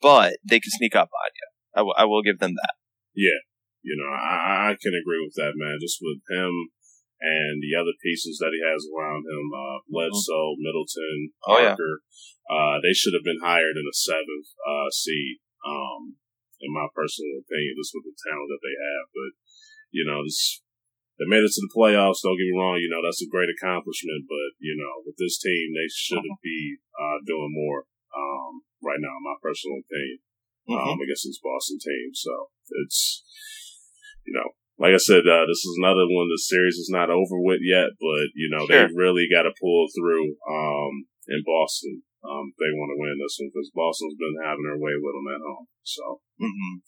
[0.00, 1.48] but they can sneak up on you.
[1.74, 2.74] I, w- I will give them that.
[3.14, 3.42] Yeah,
[3.82, 5.78] you know, I, I can agree with that, man.
[5.80, 6.70] Just with him
[7.20, 12.54] and the other pieces that he has around him, uh, Bledsoe, Middleton, Parker, oh, yeah.
[12.54, 15.42] uh, they should have been higher than a seventh uh, seed.
[15.66, 16.18] Um,
[16.60, 19.06] in my personal opinion, just with the talent that they have.
[19.14, 19.32] But
[19.94, 20.62] you know, this
[21.18, 22.22] they made it to the playoffs.
[22.22, 22.78] Don't get me wrong.
[22.78, 24.26] You know, that's a great accomplishment.
[24.30, 26.42] But you know, with this team, they should uh-huh.
[26.42, 29.14] be uh, doing more um, right now.
[29.18, 30.18] In my personal opinion,
[30.70, 30.78] mm-hmm.
[30.78, 32.14] um, against this Boston team.
[32.14, 32.32] So
[32.86, 33.22] it's
[34.26, 34.54] you know.
[34.78, 36.30] Like I said, uh, this is another one.
[36.30, 38.86] The series is not over with yet, but you know sure.
[38.86, 43.38] they really got to pull through um, in Boston um, they want to win this
[43.38, 45.66] one because Boston's been having their way with them at home.
[45.82, 46.82] So, mm-hmm.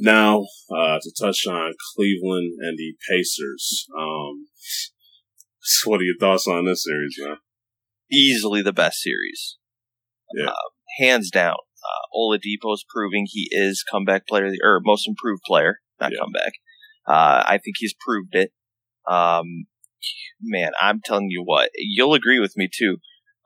[0.00, 3.86] Now, uh, to touch on Cleveland and the Pacers.
[3.96, 4.46] Um,
[5.60, 7.36] so what are your thoughts on this series, man?
[8.10, 9.56] Easily the best series.
[10.34, 10.48] Yeah.
[10.50, 10.54] Uh,
[10.98, 11.54] hands down.
[11.54, 16.18] Uh, Oladipo's proving he is comeback player, or most improved player, not Yeah.
[16.18, 16.52] comeback.
[17.06, 18.52] Uh, I think he's proved it.
[19.08, 19.66] Um,
[20.40, 22.98] man, I'm telling you what, you'll agree with me too.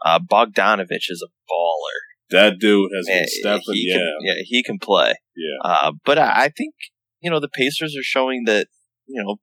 [0.05, 1.99] Uh, Bogdanovic is a baller.
[2.31, 5.15] That dude has Man, been stepping, yeah, can, yeah, he can play.
[5.35, 6.75] yeah, Uh, but I, I think,
[7.21, 8.67] you know, the Pacers are showing that,
[9.07, 9.37] you know,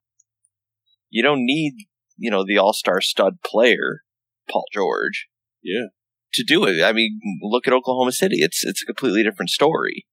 [1.10, 1.74] you don't need,
[2.18, 4.02] you know, the all-star stud player,
[4.50, 5.28] Paul George,
[5.64, 5.88] yeah,
[6.34, 6.84] to do it.
[6.84, 8.38] I mean, look at Oklahoma City.
[8.40, 10.06] It's, it's a completely different story.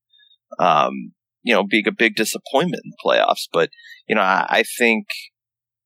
[0.59, 1.13] Um,
[1.43, 3.71] you know, being a big disappointment in the playoffs, but,
[4.09, 5.07] you know, I, I think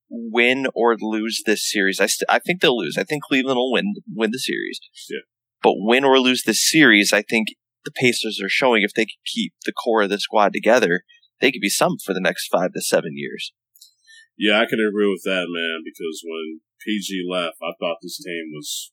[0.08, 2.96] win or lose this series, I, st- I think they'll lose.
[2.98, 4.78] I think Cleveland will win, win the series.
[5.10, 5.20] Yeah.
[5.62, 7.48] But win or lose this series, I think
[7.84, 11.02] the Pacers are showing if they can keep the core of the squad together,
[11.40, 13.52] they could be some for the next five to seven years.
[14.38, 14.60] yeah.
[14.60, 15.82] I can agree with that, man.
[15.84, 18.92] Because when PG left, I thought this team was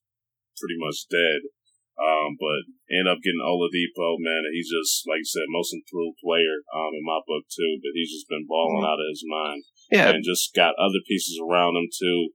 [0.58, 1.50] pretty much dead.
[1.94, 4.50] Um, but end up getting Oladipo, man.
[4.50, 7.78] And he's just like you said, most improved player um, in my book too.
[7.86, 8.90] But he's just been balling Mhm.
[8.90, 9.62] out of his mind.
[9.92, 12.30] Yeah, and just got other pieces around them too.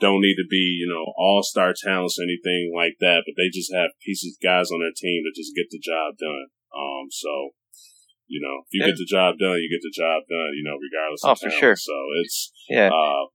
[0.00, 3.52] Don't need to be, you know, all star talents or anything like that, but they
[3.52, 6.48] just have pieces, guys on their team that just get the job done.
[6.72, 7.52] Um, so,
[8.26, 8.94] you know, if you Yeah.
[8.94, 11.52] get the job done, you get the job done, you know, regardless Oh, of for
[11.52, 11.60] talent.
[11.60, 11.76] sure.
[11.76, 13.26] So it's, yeah, uh,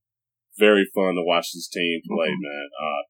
[0.58, 2.42] very fun to watch this team play, Mhm.
[2.42, 2.70] man.
[2.82, 3.02] Uh,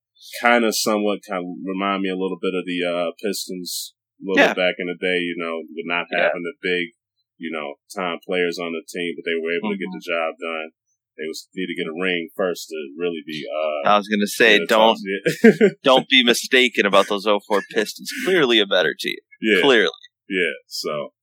[0.42, 4.26] kind of somewhat kind of remind me a little bit of the, uh, Pistons a
[4.28, 4.54] little Yeah.
[4.54, 6.24] bit back in the day, you know, with not Yeah.
[6.28, 6.92] having the big,
[7.38, 9.98] you know, time players on the team, but they were able to get Mhm.
[10.00, 10.70] the job done.
[11.18, 13.46] They was need to get a ring first to really be.
[13.48, 15.00] Uh, I was gonna say, don't
[15.84, 18.12] don't be mistaken about those 04 Pistons.
[18.26, 19.20] Clearly a better team.
[19.42, 19.96] yeah, Clearly.
[20.30, 20.56] yeah.
[20.68, 21.14] So,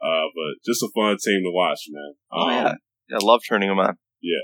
[0.00, 2.12] uh, but just a fun team to watch, man.
[2.32, 2.50] Oh Um,
[3.10, 3.96] yeah, I love turning them on.
[4.22, 4.40] Yeah.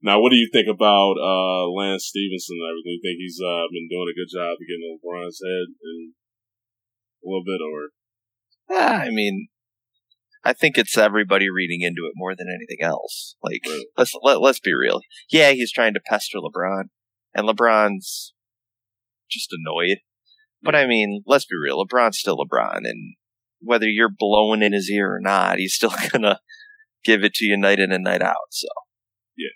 [0.00, 2.96] Now, what do you think about uh, Lance Stephenson and everything?
[2.96, 6.14] You think he's uh, been doing a good job of getting LeBron's head in
[7.20, 7.90] a little bit, or
[8.70, 9.48] Ah, I mean,
[10.48, 13.36] I think it's everybody reading into it more than anything else.
[13.42, 13.84] Like, Right.
[13.98, 15.02] let's let, let's be real.
[15.30, 16.84] Yeah, he's trying to pester LeBron,
[17.34, 18.32] and LeBron's
[19.30, 19.98] just annoyed.
[20.62, 21.84] But I mean, let's be real.
[21.84, 23.16] LeBron's still LeBron, and
[23.60, 26.40] whether you're blowing in his ear or not, he's still gonna
[27.04, 28.48] give it to you night in and night out.
[28.50, 28.68] So,
[29.36, 29.50] Yeah.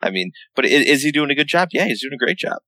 [0.00, 1.70] I mean, but is, is he doing a good job?
[1.72, 2.58] Yeah, he's doing a great job.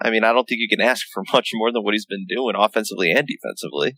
[0.00, 2.26] I mean, I don't think you can ask for much more than what he's been
[2.28, 3.94] doing offensively and defensively.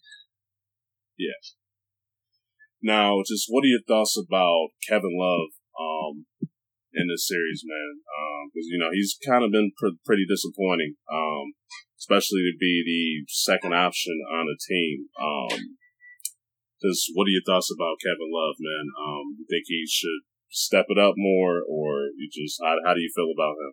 [2.85, 6.29] Now, just what are your thoughts about Kevin Love um,
[6.93, 8.05] in this series, man?
[8.53, 11.57] Because you know he's kind of been pr- pretty disappointing, um,
[11.99, 15.09] especially to be the second option on a team.
[15.17, 15.81] Um,
[16.85, 18.87] just what are your thoughts about Kevin Love, man?
[19.01, 23.01] Um, you think he should step it up more, or you just how, how do
[23.01, 23.73] you feel about him?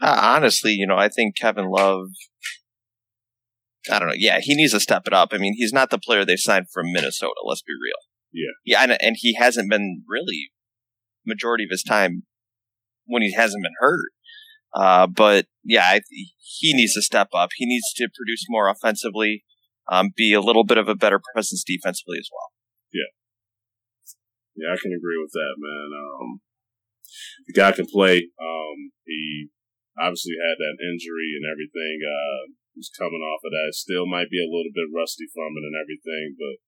[0.00, 2.10] Uh, honestly, you know, I think Kevin Love.
[3.90, 4.14] I don't know.
[4.16, 5.30] Yeah, he needs to step it up.
[5.32, 7.40] I mean, he's not the player they signed from Minnesota.
[7.44, 8.08] Let's be real.
[8.32, 8.52] Yeah.
[8.64, 10.50] Yeah, and, and he hasn't been really
[11.26, 12.24] majority of his time
[13.06, 14.10] when he hasn't been hurt.
[14.74, 16.00] Uh, but yeah, I,
[16.38, 17.50] he needs to step up.
[17.56, 19.44] He needs to produce more offensively,
[19.90, 22.52] um, be a little bit of a better presence defensively as well.
[22.92, 23.10] Yeah,
[24.56, 25.88] Yeah, I can agree with that, man.
[25.96, 26.40] Um,
[27.46, 28.28] the guy can play.
[28.40, 29.48] Um, he
[29.98, 31.98] obviously had that injury and everything.
[32.04, 32.42] Uh,
[32.78, 33.74] he's coming off of that.
[33.74, 36.62] Still might be a little bit rusty from it and everything, but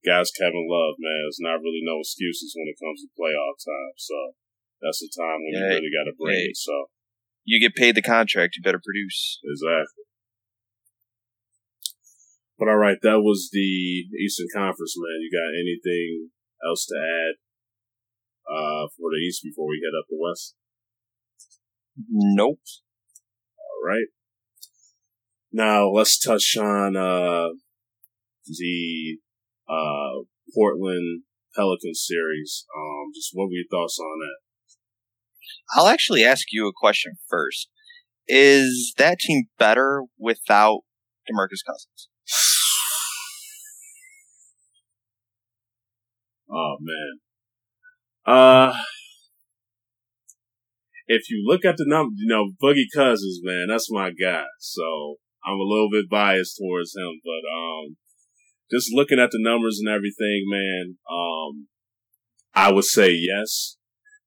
[0.00, 3.94] guys, Kevin Love, man, there's not really no excuses when it comes to playoff time.
[4.00, 4.16] So
[4.80, 6.50] that's the time when you really got to bring yeah.
[6.50, 6.56] it.
[6.56, 6.88] So
[7.44, 9.38] You get paid the contract, you better produce.
[9.44, 10.08] exactly.
[12.56, 15.24] But all right, that was the Eastern Conference, man.
[15.24, 16.28] You got anything
[16.60, 17.34] else to add
[18.44, 20.56] uh, for the East before we head up the West?
[22.08, 22.60] Nope.
[23.56, 24.12] All right.
[25.52, 27.48] Now let's touch on uh,
[28.46, 29.18] the
[29.68, 30.22] uh,
[30.54, 31.22] Portland
[31.56, 32.66] Pelicans series.
[32.76, 34.36] Um, just what were your thoughts on that?
[35.76, 37.68] I'll actually ask you a question first.
[38.28, 40.80] Is that team better without
[41.28, 42.08] DeMarcus Cousins?
[46.52, 47.20] Oh man.
[48.26, 48.72] Uh
[51.06, 54.44] if you look at the number, you know, Boogie Cousins, man, that's my guy.
[54.58, 57.96] So I'm a little bit biased towards him, but um
[58.70, 61.68] just looking at the numbers and everything, man, um
[62.54, 63.76] I would say yes.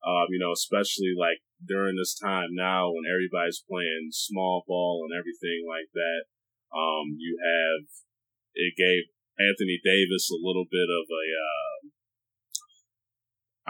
[0.04, 5.16] Um, you know, especially like during this time now when everybody's playing small ball and
[5.16, 6.28] everything like that.
[6.74, 7.88] Um, you have
[8.56, 11.80] it gave Anthony Davis a little bit of a uh,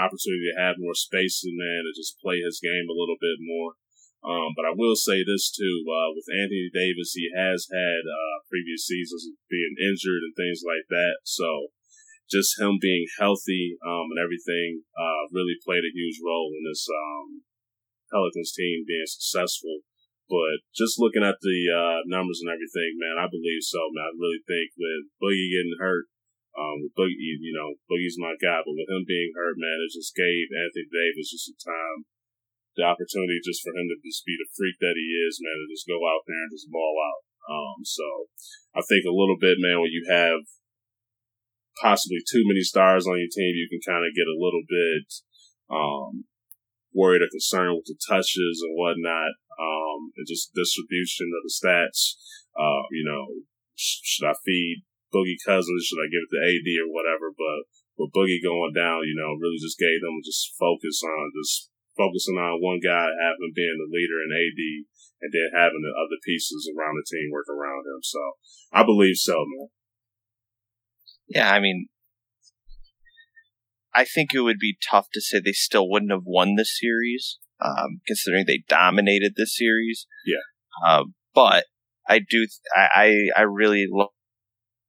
[0.07, 3.37] opportunity to have more space in man to just play his game a little bit
[3.39, 3.77] more.
[4.23, 8.35] Um, but I will say this too, uh, with Anthony Davis, he has had, uh,
[8.47, 11.27] previous seasons being injured and things like that.
[11.27, 11.75] So
[12.31, 16.87] just him being healthy, um, and everything, uh, really played a huge role in this,
[16.87, 17.43] um,
[18.15, 19.83] Pelicans team being successful.
[20.31, 24.07] But just looking at the, uh, numbers and everything, man, I believe so, man.
[24.07, 26.07] I really think with Boogie getting hurt,
[26.55, 30.15] um, Boogie, you know, Boogie's my guy, but with him being hurt, man, it just
[30.15, 32.07] gave Anthony Davis just some time
[32.75, 35.67] the opportunity just for him to just be the freak that he is, man, to
[35.69, 37.21] just go out there and just ball out.
[37.43, 38.05] Um, so
[38.73, 40.47] I think a little bit, man, when you have
[41.81, 45.07] possibly too many stars on your team, you can kind of get a little bit,
[45.69, 46.25] um,
[46.93, 52.17] worried or concerned with the touches and whatnot, um, and just distribution of the stats.
[52.53, 53.43] Uh, you know,
[53.75, 55.85] should I feed Boogie Cousins?
[55.85, 57.33] Should I give it to AD or whatever?
[57.33, 61.72] But with Boogie going down, you know, really just gave them just focus on just
[61.97, 64.61] focusing on one guy having been the leader in AD
[65.21, 68.01] and then having the other pieces around the team work around him.
[68.03, 68.19] So
[68.71, 69.69] I believe so, man.
[71.27, 71.87] Yeah, I mean,
[73.95, 77.39] I think it would be tough to say they still wouldn't have won this series,
[77.63, 80.07] um, considering they dominated this series.
[80.25, 80.87] Yeah.
[80.87, 81.03] Uh,
[81.33, 81.65] but
[82.07, 83.87] I do, I, I really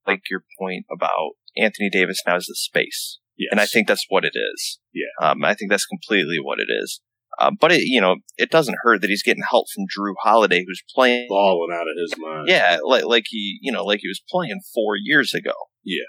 [0.07, 3.21] like your point about Anthony Davis now as the space.
[3.37, 3.49] Yes.
[3.51, 4.79] And I think that's what it is.
[4.93, 5.31] Yeah.
[5.31, 7.01] Um, I think that's completely what it is.
[7.41, 10.65] Um, but it, you know, it doesn't hurt that he's getting help from Jrue Holiday,
[10.67, 12.49] who's playing balling out of his mind.
[12.49, 15.55] Yeah, like like he, you know, like he was playing four years ago.
[15.83, 16.05] Yeah.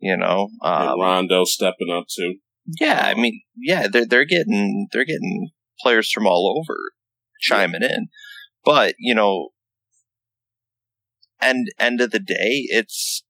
[0.00, 2.36] You know, um, and Rondo stepping up too.
[2.80, 6.76] Yeah, I mean, yeah, they're they're getting they're getting players from all over
[7.40, 7.88] chiming yeah.
[7.88, 8.08] in,
[8.64, 9.50] but you know,
[11.40, 13.22] end end of the day, it's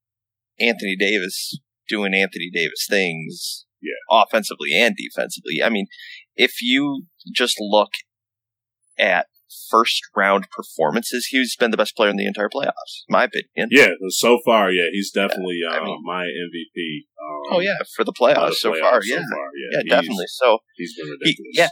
[0.61, 3.93] Anthony Davis doing Anthony Davis things, yeah.
[4.11, 5.63] offensively and defensively.
[5.63, 5.87] I mean,
[6.37, 7.91] if you just look
[8.99, 9.27] at
[9.71, 13.69] first round performances, he's been the best player in the entire playoffs, my opinion.
[13.71, 17.07] Yeah, so far, yeah, he's definitely yeah, uh, mean, my MVP.
[17.21, 19.17] Um, oh yeah, for the playoffs, the so, far, yeah.
[19.17, 20.27] so far, yeah, yeah, definitely.
[20.29, 21.37] So he's been ridiculous.
[21.53, 21.69] He, yeah,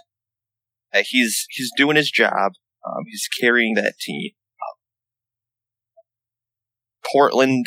[0.92, 2.52] uh, he's he's doing his job.
[2.86, 4.32] Um, he's carrying that team.
[7.12, 7.66] Portland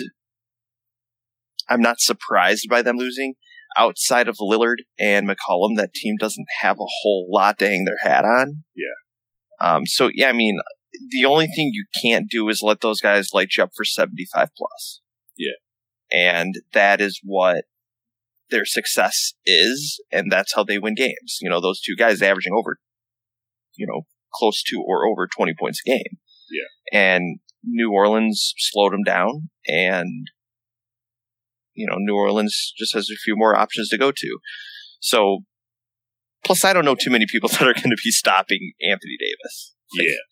[1.70, 3.36] I'm not surprised by them losing.
[3.76, 8.12] Outside of Lillard and McCollum, that team doesn't have a whole lot to hang their
[8.12, 8.64] hat on.
[8.76, 9.68] Yeah.
[9.68, 10.60] Um, so yeah, I mean,
[11.10, 14.50] the only thing you can't do is let those guys light you up for 75
[14.56, 15.02] plus.
[15.38, 15.54] Yeah.
[16.12, 17.66] And that is what
[18.50, 21.40] their success is, and that's how they win games.
[21.42, 22.78] You know, those two guys averaging over,
[23.76, 26.18] you know, close to or over 20 points a game.
[26.52, 27.00] Yeah.
[27.00, 30.28] And New Orleans slowed them down, and
[31.74, 34.40] you know, New Orleans just has a few more options to go to.
[35.00, 35.40] So,
[36.46, 39.76] plus, I don't know too many people that are going to be stopping Anthony Davis.
[39.98, 40.24] Like, yeah.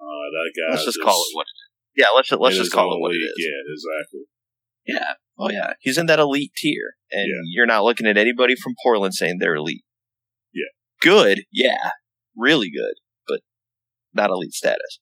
[0.00, 0.72] Uh, that guy.
[0.72, 1.46] Let's just, just call it what.
[1.94, 3.20] Yeah, let's let's just call it what league.
[3.20, 3.34] it is.
[3.38, 4.20] Yeah, exactly.
[4.86, 5.12] Yeah.
[5.38, 7.42] Oh yeah, he's in that elite tier, and yeah.
[7.54, 9.84] you're not looking at anybody from Portland saying they're elite.
[10.52, 10.70] Yeah.
[11.00, 11.42] Good.
[11.52, 11.90] Yeah.
[12.36, 12.94] Really good,
[13.28, 13.40] but
[14.14, 15.00] not elite status.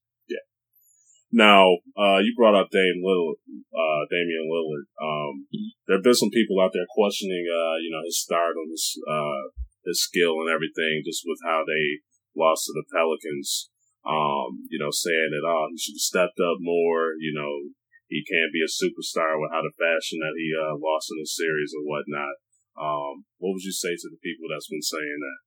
[1.31, 3.39] Now, uh, you brought up Dame Lillard,
[3.71, 4.91] uh, Damian Lillard.
[4.99, 5.47] Um,
[5.87, 8.99] there have been some people out there questioning, uh, you know, his start on his,
[9.07, 9.55] uh,
[9.87, 12.03] his skill and everything, just with how they
[12.35, 13.71] lost to the Pelicans.
[14.01, 17.69] Um, you know, saying that, oh, he should have stepped up more, you know,
[18.09, 21.29] he can't be a superstar with how the fashion that he, uh, lost in the
[21.29, 22.41] series and whatnot.
[22.81, 25.41] Um, what would you say to the people that's been saying that?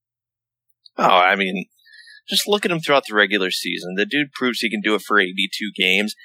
[1.10, 1.65] Oh, I mean,
[2.29, 3.95] just look at him throughout the regular season.
[3.95, 6.15] The dude proves he can do it for 82 games.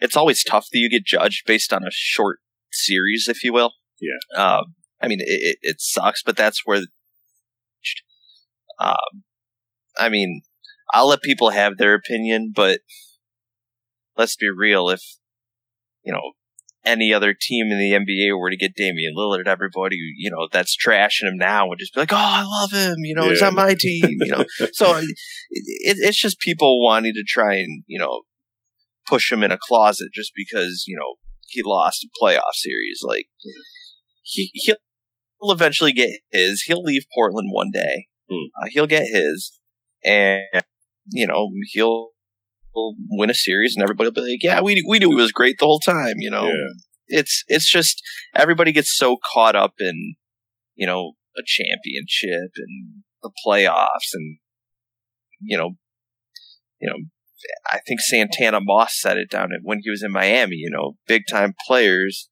[0.00, 2.38] It's always tough that you get judged based on a short
[2.72, 3.72] series, if you will.
[4.00, 4.42] Yeah.
[4.42, 6.82] Um, I mean, it, it sucks, but that's where.
[8.80, 9.24] Um,
[9.98, 10.42] I mean,
[10.92, 12.80] I'll let people have their opinion, but
[14.16, 14.88] let's be real.
[14.88, 15.02] If
[16.04, 16.32] you know
[16.84, 20.76] any other team in the NBA were to get Damian Lillard, everybody, you know, that's
[20.76, 23.30] trashing him now would just be like, "Oh, I love him," you know, yeah.
[23.30, 24.44] he's on my team, you know.
[24.72, 25.04] so it,
[25.50, 28.22] it, it's just people wanting to try and you know
[29.06, 31.14] push him in a closet just because you know
[31.48, 33.00] he lost a playoff series.
[33.02, 33.26] Like
[34.22, 34.76] he he'll
[35.52, 36.62] eventually get his.
[36.66, 38.06] He'll leave Portland one day.
[38.30, 38.46] Hmm.
[38.62, 39.58] Uh, he'll get his,
[40.04, 40.42] and
[41.10, 42.10] you know he'll
[42.78, 45.32] will win a series and everybody will be like, yeah, we, we knew it was
[45.32, 46.46] great the whole time, you know?
[46.46, 46.72] Yeah.
[47.08, 48.02] It's, it's just,
[48.34, 50.14] everybody gets so caught up in,
[50.74, 54.38] you know, a championship and the playoffs and,
[55.40, 55.70] you know,
[56.80, 56.96] you know,
[57.70, 60.56] I think Santana Moss said it down when he was in Miami.
[60.56, 62.28] You know, big time players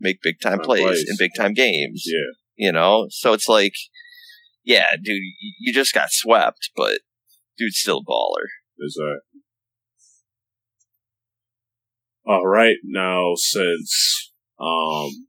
[0.00, 2.04] make big time plays, plays in big time games.
[2.06, 2.32] Yeah.
[2.56, 3.74] You know, so it's like,
[4.64, 5.22] yeah, dude,
[5.58, 7.00] you just got swept, but
[7.56, 8.46] dude's still a baller.
[8.78, 9.20] Is that?
[12.24, 15.28] All right, now since um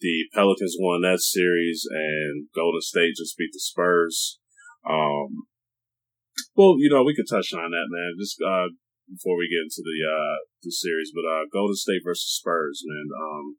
[0.00, 4.38] the Pelicans won that series and Golden State just beat the Spurs,
[4.84, 5.48] um,
[6.54, 8.12] well, you know we could touch on that, man.
[8.18, 8.68] Just uh,
[9.08, 13.08] before we get into the uh the series, but uh, Golden State versus Spurs, man.
[13.16, 13.56] Um,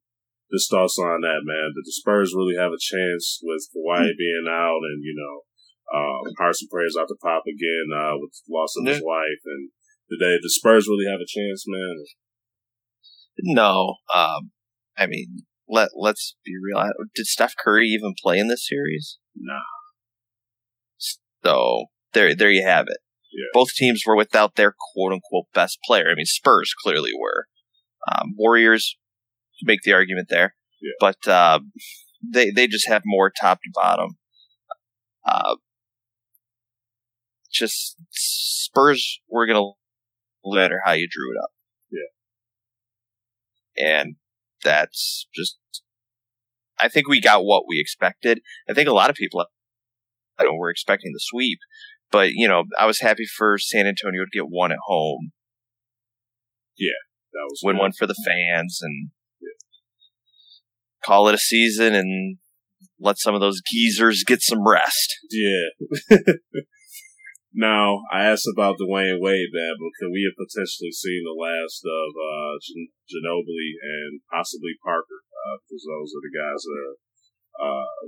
[0.52, 1.76] just thoughts on that, man.
[1.76, 4.16] Did the Spurs really have a chance with Kawhi hmm.
[4.16, 5.44] being out and, you know,
[5.92, 8.96] um, Harrison Prayers out to pop again, uh, with the loss of yeah.
[8.96, 9.72] his wife and
[10.08, 11.96] did they, the Spurs really have a chance, man?
[13.40, 13.96] No.
[14.14, 14.52] Um,
[14.98, 16.84] I mean, let, let's be real.
[17.16, 19.18] Did Steph Curry even play in this series?
[19.36, 19.60] No.
[21.44, 22.98] So there, there you have it.
[23.32, 23.46] Yeah.
[23.54, 26.10] Both teams were without their quote unquote best player.
[26.10, 27.48] I mean, Spurs clearly were.
[28.12, 28.98] Um, Warriors
[29.64, 30.56] make the argument there.
[30.82, 30.94] Yeah.
[31.00, 31.60] But uh,
[32.24, 34.18] they they just have more top to bottom.
[35.28, 35.56] Uh,
[37.52, 39.64] just Spurs were gonna
[40.46, 41.50] matter how you drew it up.
[43.78, 44.02] Yeah.
[44.02, 44.16] And
[44.64, 45.58] that's just
[46.80, 48.42] I think we got what we expected.
[48.70, 49.46] I think a lot of people
[50.38, 51.60] I don't were expecting the sweep.
[52.12, 55.32] But, you know, I was happy for San Antonio to get one at home.
[56.78, 56.92] Yeah.
[57.34, 59.10] That was win one for the fans and
[61.04, 62.38] call it a season and
[63.00, 65.18] let some of those geezers get some rest.
[65.30, 66.18] Yeah.
[67.56, 71.80] now, I asked about Dwyane Wade, man, but could we have potentially seen the last
[71.88, 75.24] of uh, Gin- Ginobili and possibly Parker?
[75.64, 76.96] Because uh, those are the guys that are
[77.58, 78.00] uh,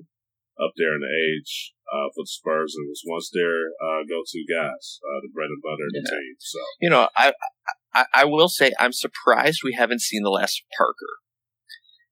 [0.59, 4.43] up there in the age uh, for the Spurs, and was once their uh, go-to
[4.43, 6.19] guys, uh, the bread and butter of the yeah.
[6.19, 6.35] team.
[6.39, 7.33] So you know, I,
[7.95, 11.23] I I will say I'm surprised we haven't seen the last of Parker.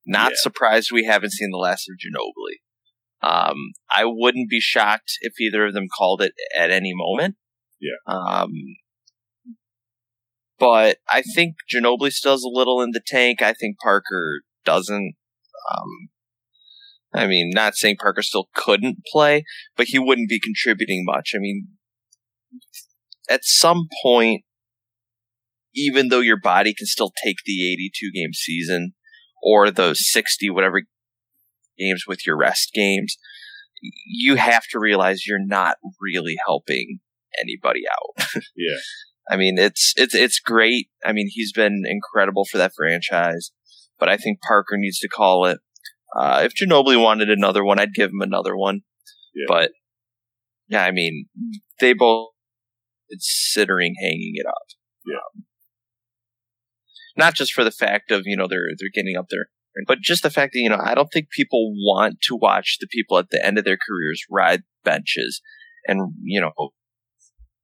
[0.06, 0.48] Not yeah.
[0.48, 2.64] surprised we haven't seen the last of Ginobili.
[3.22, 7.36] Um, I wouldn't be shocked if either of them called it at any moment.
[7.80, 8.14] Yeah.
[8.14, 8.52] Um,
[10.60, 13.42] but I think Ginobili still has a little in the tank.
[13.42, 15.16] I think Parker doesn't.
[15.72, 16.10] Um,
[17.14, 19.44] I mean, not saying Parker still couldn't play,
[19.76, 21.32] but he wouldn't be contributing much.
[21.36, 21.70] I mean,
[23.30, 24.44] at some point,
[25.76, 28.94] even though your body can still take the 82 game season,
[29.42, 30.82] or the 60 whatever
[31.78, 33.18] games with your rest games,
[33.82, 37.00] you have to realize you're not really helping
[37.42, 38.28] anybody out.
[38.56, 38.78] yeah.
[39.30, 40.90] I mean, it's, it's, it's great.
[41.06, 43.52] I mean, he's been incredible for that franchise,
[44.00, 45.60] but I think Parker needs to call it.
[46.18, 48.82] Uh, if Ginobili wanted another one, I'd give him another one.
[49.36, 49.46] Yeah.
[49.48, 49.72] But
[50.68, 51.28] yeah, I mean,
[51.80, 52.30] they both
[53.10, 54.56] considering hanging it up.
[55.06, 55.16] Yeah.
[55.16, 55.44] Um,
[57.18, 59.48] not just for the fact of, you know, they're, they're getting up there,
[59.86, 62.88] but just the fact that, you know, I don't think people want to watch the
[62.88, 65.42] people at the end of their careers ride benches
[65.88, 66.52] and, you know,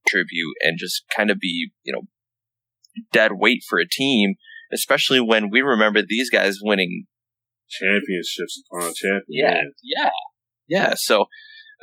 [0.07, 2.01] tribute and just kind of be, you know,
[3.11, 4.36] dead weight for a team,
[4.72, 7.05] especially when we remember these guys winning
[7.70, 9.26] championships upon championships.
[9.30, 10.09] Yeah, yeah,
[10.68, 10.93] yeah.
[10.95, 11.26] So,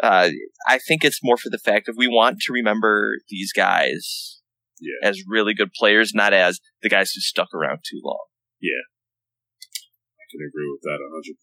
[0.02, 0.30] uh,
[0.66, 4.40] I think it's more for the fact that we want to remember these guys
[4.80, 5.08] yeah.
[5.08, 8.24] as really good players, not as the guys who stuck around too long.
[8.60, 8.82] Yeah.
[10.30, 11.34] Can agree with that 100%.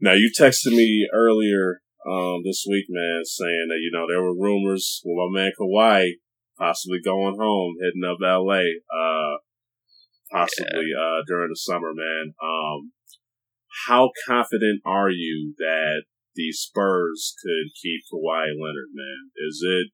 [0.00, 4.34] Now, you texted me earlier um, this week, man, saying that, you know, there were
[4.34, 6.18] rumors with my man Kawhi
[6.58, 8.62] possibly going home, heading up LA,
[8.92, 9.38] uh,
[10.30, 11.00] possibly, yeah.
[11.00, 12.34] uh, during the summer, man.
[12.42, 12.92] Um,
[13.86, 16.04] how confident are you that
[16.34, 19.30] the Spurs could keep Kawhi Leonard, man?
[19.36, 19.88] Is it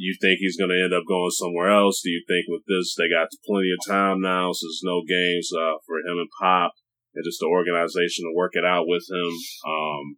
[0.00, 2.00] you think he's going to end up going somewhere else?
[2.00, 5.52] Do you think with this they got plenty of time now, so there's no games
[5.52, 6.72] uh, for him and Pop
[7.12, 9.32] and just the organization to work it out with him?
[9.68, 10.16] Um,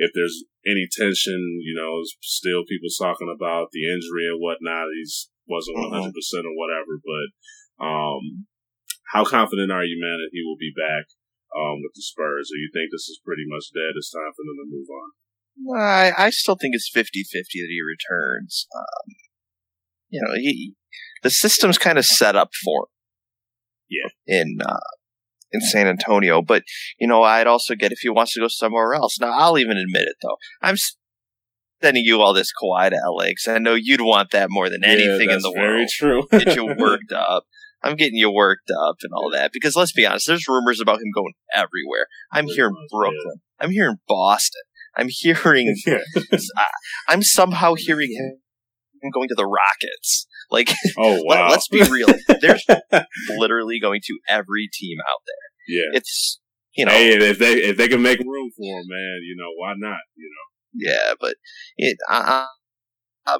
[0.00, 4.88] if there's any tension, you know, still people talking about the injury and whatnot.
[4.96, 6.14] He's wasn't 100 mm-hmm.
[6.14, 7.28] percent or whatever, but
[7.82, 8.46] um,
[9.12, 11.10] how confident are you, man, that he will be back
[11.52, 12.48] um, with the Spurs?
[12.54, 13.98] Or you think this is pretty much dead?
[13.98, 15.10] It's time for them to move on.
[15.76, 18.66] I, I still think it's 50-50 that he returns.
[18.76, 19.14] Um,
[20.08, 20.74] you know, he,
[21.22, 22.86] the system's kind of set up for him.
[23.90, 24.40] Yeah.
[24.40, 24.78] In, uh,
[25.52, 26.62] in San Antonio, but
[26.98, 29.18] you know, I'd also get if he wants to go somewhere else.
[29.20, 30.36] Now, I'll even admit it though.
[30.62, 30.76] I'm
[31.82, 34.84] sending you all this Kawhi to LA because I know you'd want that more than
[34.84, 35.88] anything yeah, in the world.
[35.88, 36.26] True.
[36.30, 37.44] Get you worked up.
[37.82, 40.96] I'm getting you worked up and all that because let's be honest, there's rumors about
[40.98, 42.06] him going everywhere.
[42.30, 43.40] I'm here in Brooklyn.
[43.58, 44.62] I'm here in Boston.
[44.96, 45.76] I'm hearing,
[47.08, 48.40] I'm somehow hearing him
[49.12, 50.26] going to the Rockets.
[50.50, 51.48] Like, oh wow.
[51.48, 52.08] let, us be real.
[52.40, 52.64] There's
[53.38, 55.36] literally going to every team out there.
[55.68, 56.40] Yeah, it's
[56.74, 59.50] you know, hey, if they if they can make room for him, man, you know
[59.56, 60.00] why not?
[60.16, 60.50] You know.
[60.72, 61.34] Yeah, but
[61.76, 62.46] it, I,
[63.26, 63.38] I,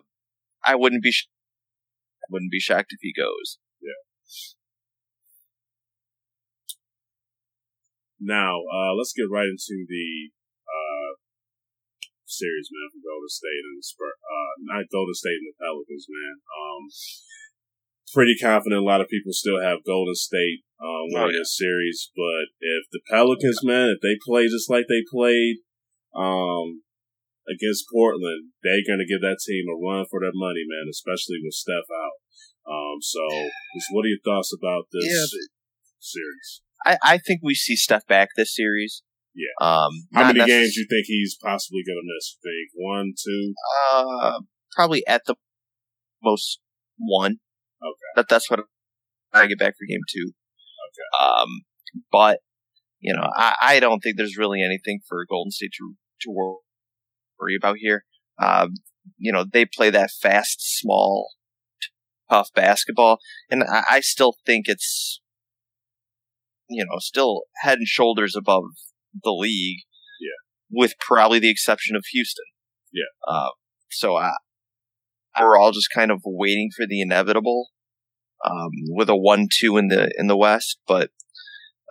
[0.65, 3.59] I wouldn't be, I wouldn't be shocked if he goes.
[3.81, 3.93] Yeah.
[8.21, 10.31] Now, uh, let's get right into the
[12.31, 14.19] series, man, for Golden State and the Spurs.
[14.23, 16.35] Uh, not Golden State and the Pelicans, man.
[16.49, 16.83] Um,
[18.15, 18.83] pretty confident.
[18.83, 21.43] A lot of people still have Golden State um, winning oh, yeah.
[21.43, 25.63] this series, but if the Pelicans, man, if they play just like they played
[26.17, 26.83] um,
[27.47, 30.89] against Portland, they're going to give that team a run for their money, man.
[30.91, 32.19] Especially with Steph out.
[32.67, 33.23] Um, so,
[33.75, 35.27] just what are your thoughts about this yeah,
[35.99, 36.63] series?
[36.87, 39.03] I, I think we see Steph back this series.
[39.35, 39.55] Yeah.
[39.61, 42.37] Um, How many games do you think he's possibly going to miss?
[42.43, 43.55] think one, two?
[43.93, 44.41] Uh,
[44.75, 45.37] probably at the
[46.23, 46.61] most
[46.99, 47.39] one.
[47.83, 48.11] Okay.
[48.17, 48.61] That that's what
[49.33, 50.33] I get back for game two.
[50.89, 51.25] Okay.
[51.25, 51.49] Um,
[52.11, 52.41] but
[52.99, 57.57] you know, I, I don't think there's really anything for Golden State to to worry
[57.57, 58.05] about here.
[58.41, 58.75] Um,
[59.17, 61.31] you know, they play that fast, small,
[62.29, 63.19] tough basketball,
[63.51, 65.21] and I, I still think it's
[66.69, 68.65] you know still head and shoulders above
[69.13, 69.81] the league.
[70.21, 70.81] Yeah.
[70.83, 72.45] With probably the exception of Houston.
[72.93, 73.11] Yeah.
[73.27, 73.51] Uh,
[73.91, 74.33] so I,
[75.41, 77.69] we're all just kind of waiting for the inevitable,
[78.45, 80.79] um, with a one-two in the in the West.
[80.87, 81.11] But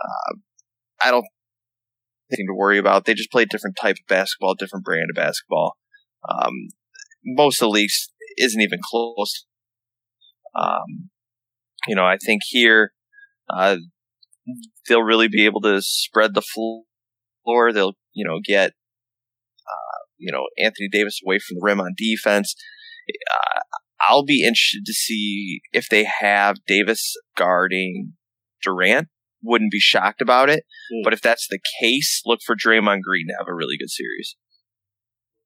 [0.04, 0.36] uh,
[1.02, 1.26] I don't
[2.32, 3.06] anything to worry about.
[3.06, 5.78] They just play a different type of basketball, different brand of basketball.
[6.30, 6.54] Um,
[7.26, 9.46] most of the leagues isn't even close.
[10.56, 11.10] Um,
[11.88, 12.94] you know, I think here
[13.50, 13.78] uh,
[14.88, 16.84] they'll really be able to spread the floor
[17.50, 17.74] floor.
[17.74, 18.72] They'll, you know, get,
[19.68, 22.56] uh, you know, Anthony Davis away from the rim on defense.
[23.10, 23.60] Uh,
[24.08, 28.14] I'll be interested to see if they have Davis guarding
[28.64, 29.08] Durant.
[29.42, 30.66] Wouldn't be shocked about it.
[30.94, 31.04] Mm.
[31.04, 34.36] But if that's the case, look for Draymond Green to have a really good series.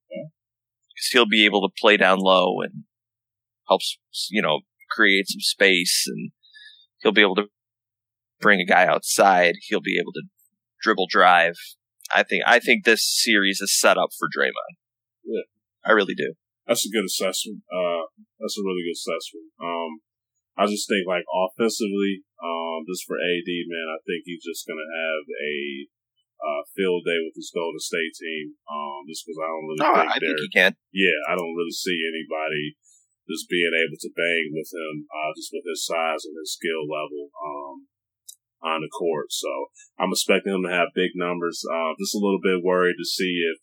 [0.09, 2.83] Because he'll be able to play down low and
[3.67, 3.97] helps,
[4.29, 4.59] you know,
[4.91, 6.31] create some space and
[7.01, 7.45] he'll be able to
[8.39, 9.55] bring a guy outside.
[9.61, 10.23] He'll be able to
[10.81, 11.55] dribble drive
[12.13, 14.77] I think I think this series is set up for Draymond.
[15.25, 15.47] Yeah,
[15.85, 16.33] I really do.
[16.67, 17.65] That's a good assessment.
[17.67, 18.07] Uh,
[18.39, 19.51] that's a really good assessment.
[19.59, 19.99] Um,
[20.55, 24.85] I just think like offensively, um, just for AD, man, I think he's just gonna
[24.85, 25.55] have a
[26.43, 28.55] uh, field day with his Golden State team.
[28.69, 30.71] Um, just because I don't really oh, think I think he can.
[30.93, 32.77] Yeah, I don't really see anybody
[33.27, 36.83] just being able to bang with him, uh, just with his size and his skill
[36.83, 37.31] level.
[37.31, 37.72] Um,
[38.63, 39.31] on the court.
[39.31, 39.51] So
[39.99, 41.61] I'm expecting him to have big numbers.
[41.67, 43.59] Uh, just a little bit worried to see if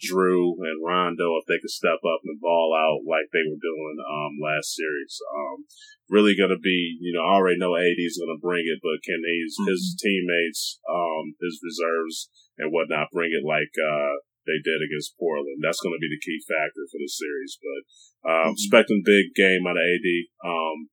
[0.00, 3.96] Jrue and Rondo, if they could step up and ball out like they were doing
[4.00, 5.20] um, last series.
[5.28, 5.68] Um,
[6.08, 8.80] really going to be, you know, I already know AD is going to bring it,
[8.80, 9.70] but can his, mm-hmm.
[9.70, 15.60] his teammates, um, his reserves and whatnot bring it like uh, they did against Portland?
[15.60, 17.60] That's going to be the key factor for the series.
[17.60, 17.80] But
[18.24, 18.56] um, mm-hmm.
[18.56, 20.08] expecting big game out of AD.
[20.40, 20.88] Um,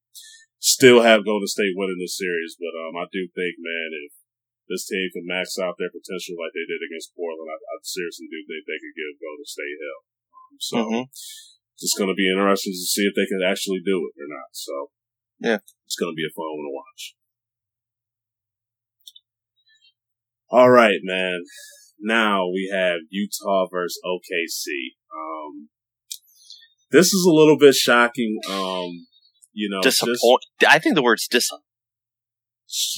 [0.59, 4.11] still have Golden State winning this series, but um, I do think, man, if
[4.67, 8.27] this team can max out their potential like they did against Portland, I, I seriously
[8.27, 10.01] do think they could give Golden State hell.
[10.33, 11.03] Um, so mm-hmm.
[11.79, 14.51] it's going to be interesting to see if they can actually do it or not.
[14.51, 14.91] So
[15.39, 17.03] yeah, it's going to be a fun one to watch.
[20.49, 21.43] All right, man.
[21.99, 24.95] Now we have Utah versus OKC.
[25.11, 25.69] Um,
[26.91, 28.37] this is a little bit shocking.
[28.49, 29.07] Um,
[29.57, 30.45] you know, disappoint.
[30.69, 31.65] I think the word's disappointing.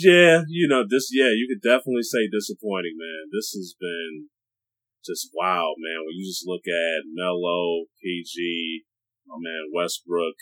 [0.04, 1.08] Yeah, you know this.
[1.08, 3.32] Yeah, you could definitely say disappointing, man.
[3.32, 4.28] This has been
[5.06, 6.04] just wow, man.
[6.04, 8.84] When you just look at Melo, PG,
[9.26, 10.36] my man Westbrook,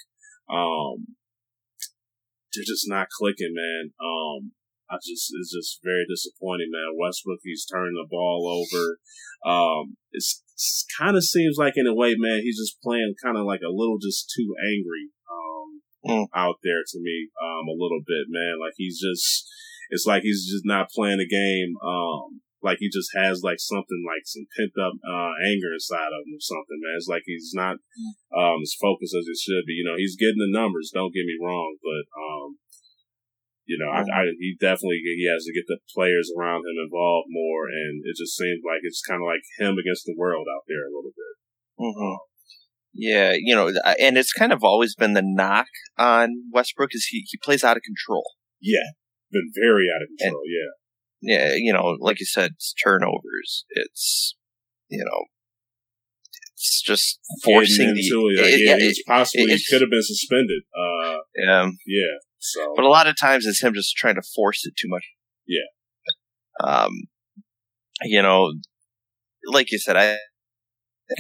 [0.50, 1.14] um,
[2.50, 3.94] they're just not clicking, man.
[4.02, 4.58] Um,
[4.90, 6.98] I just it's just very disappointing, man.
[6.98, 8.98] Westbrook, he's turning the ball over.
[9.46, 13.38] Um, it's, it's kind of seems like in a way, man, he's just playing kind
[13.38, 15.14] of like a little just too angry.
[16.08, 16.28] Um, mm.
[16.36, 18.60] out there to me um, a little bit, man.
[18.60, 19.48] Like he's just,
[19.90, 21.76] it's like he's just not playing the game.
[21.84, 26.26] Um, like he just has like something like some pent up uh, anger inside of
[26.26, 26.98] him or something, man.
[26.98, 27.78] It's like he's not
[28.34, 29.78] um, as focused as it should be.
[29.78, 30.90] You know, he's getting the numbers.
[30.90, 32.58] Don't get me wrong, but um,
[33.68, 37.30] you know, I, I, he definitely he has to get the players around him involved
[37.30, 40.66] more, and it just seems like it's kind of like him against the world out
[40.66, 41.36] there a little bit.
[41.78, 42.16] Mm-hmm.
[43.00, 45.68] Yeah, you know, and it's kind of always been the knock
[46.00, 48.24] on Westbrook is he, he plays out of control.
[48.60, 48.80] Yeah,
[49.32, 50.42] been very out of control.
[50.42, 50.52] And,
[51.22, 53.66] yeah, yeah, you know, like you said, it's turnovers.
[53.70, 54.36] It's
[54.90, 55.26] you know,
[56.54, 58.02] it's just forcing the.
[58.02, 60.64] It, like, it, yeah, it, possibly it, could have been suspended.
[60.76, 62.18] Uh, yeah, yeah.
[62.40, 65.04] So, but a lot of times it's him just trying to force it too much.
[65.48, 65.68] Yeah.
[66.64, 66.92] Um,
[68.04, 68.54] you know,
[69.52, 70.18] like you said, I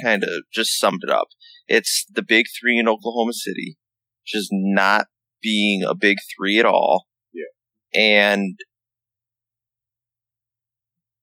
[0.03, 1.27] kind of just summed it up.
[1.67, 3.77] It's the big three in Oklahoma City,
[4.25, 5.07] just not
[5.41, 7.07] being a big three at all.
[7.33, 7.99] Yeah.
[7.99, 8.57] And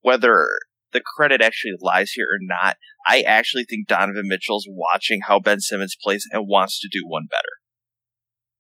[0.01, 0.47] whether
[0.93, 5.61] the credit actually lies here or not, I actually think Donovan Mitchell's watching how Ben
[5.61, 7.43] Simmons plays and wants to do one better.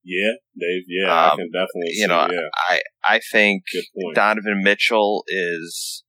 [0.04, 0.82] Yeah, Dave.
[0.86, 1.92] Yeah, um, I can definitely.
[1.92, 2.48] You know, yeah.
[2.68, 3.62] I I think
[4.14, 6.04] Donovan Mitchell is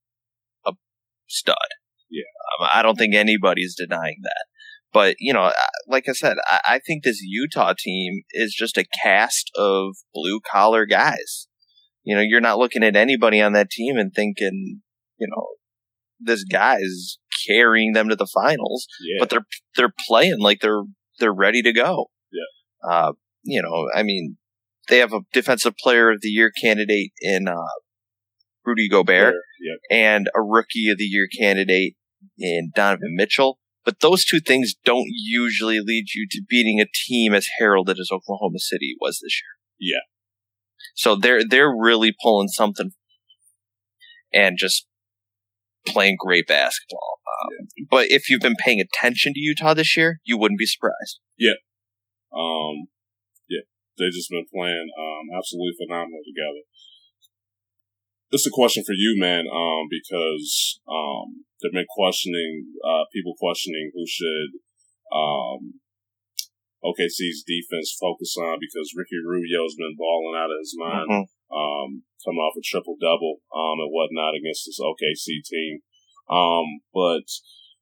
[0.66, 0.72] a
[1.26, 1.56] stud.
[2.16, 4.44] Yeah, um, I don't think anybody's denying that.
[4.92, 5.52] But you know,
[5.88, 10.40] like I said, I, I think this Utah team is just a cast of blue
[10.40, 11.48] collar guys.
[12.02, 14.80] You know, you're not looking at anybody on that team and thinking,
[15.18, 15.46] you know,
[16.20, 19.16] this guy is carrying them to the finals, yeah.
[19.18, 19.46] but they're
[19.76, 20.84] they're playing like they're
[21.18, 22.06] they're ready to go.
[22.32, 22.90] Yeah.
[22.90, 23.12] Uh,
[23.42, 24.36] you know, I mean,
[24.88, 27.54] they have a defensive player of the year candidate in uh,
[28.64, 29.78] Rudy Gobert yep.
[29.90, 31.96] and a rookie of the year candidate
[32.38, 33.58] in Donovan Mitchell.
[33.84, 38.10] But those two things don't usually lead you to beating a team as heralded as
[38.12, 39.92] Oklahoma City was this year.
[39.92, 40.02] Yeah.
[40.94, 42.90] So they're they're really pulling something
[44.32, 44.86] and just
[45.86, 47.20] playing great basketball.
[47.26, 47.84] Um, yeah.
[47.88, 51.20] But if you've been paying attention to Utah this year, you wouldn't be surprised.
[51.38, 51.58] Yeah.
[52.34, 52.88] Um,
[53.48, 53.62] yeah.
[53.98, 56.66] They've just been playing um, absolutely phenomenal together.
[58.32, 63.34] This is a question for you, man, um, because um, they've been questioning, uh, people
[63.38, 64.60] questioning who should
[65.12, 65.80] um,
[66.84, 71.08] OKC's defense focus on because Ricky Rubio's been balling out of his mind.
[71.10, 75.82] Mm-hmm um, come off a triple double um, and whatnot against this OKC team.
[76.26, 77.26] Um, but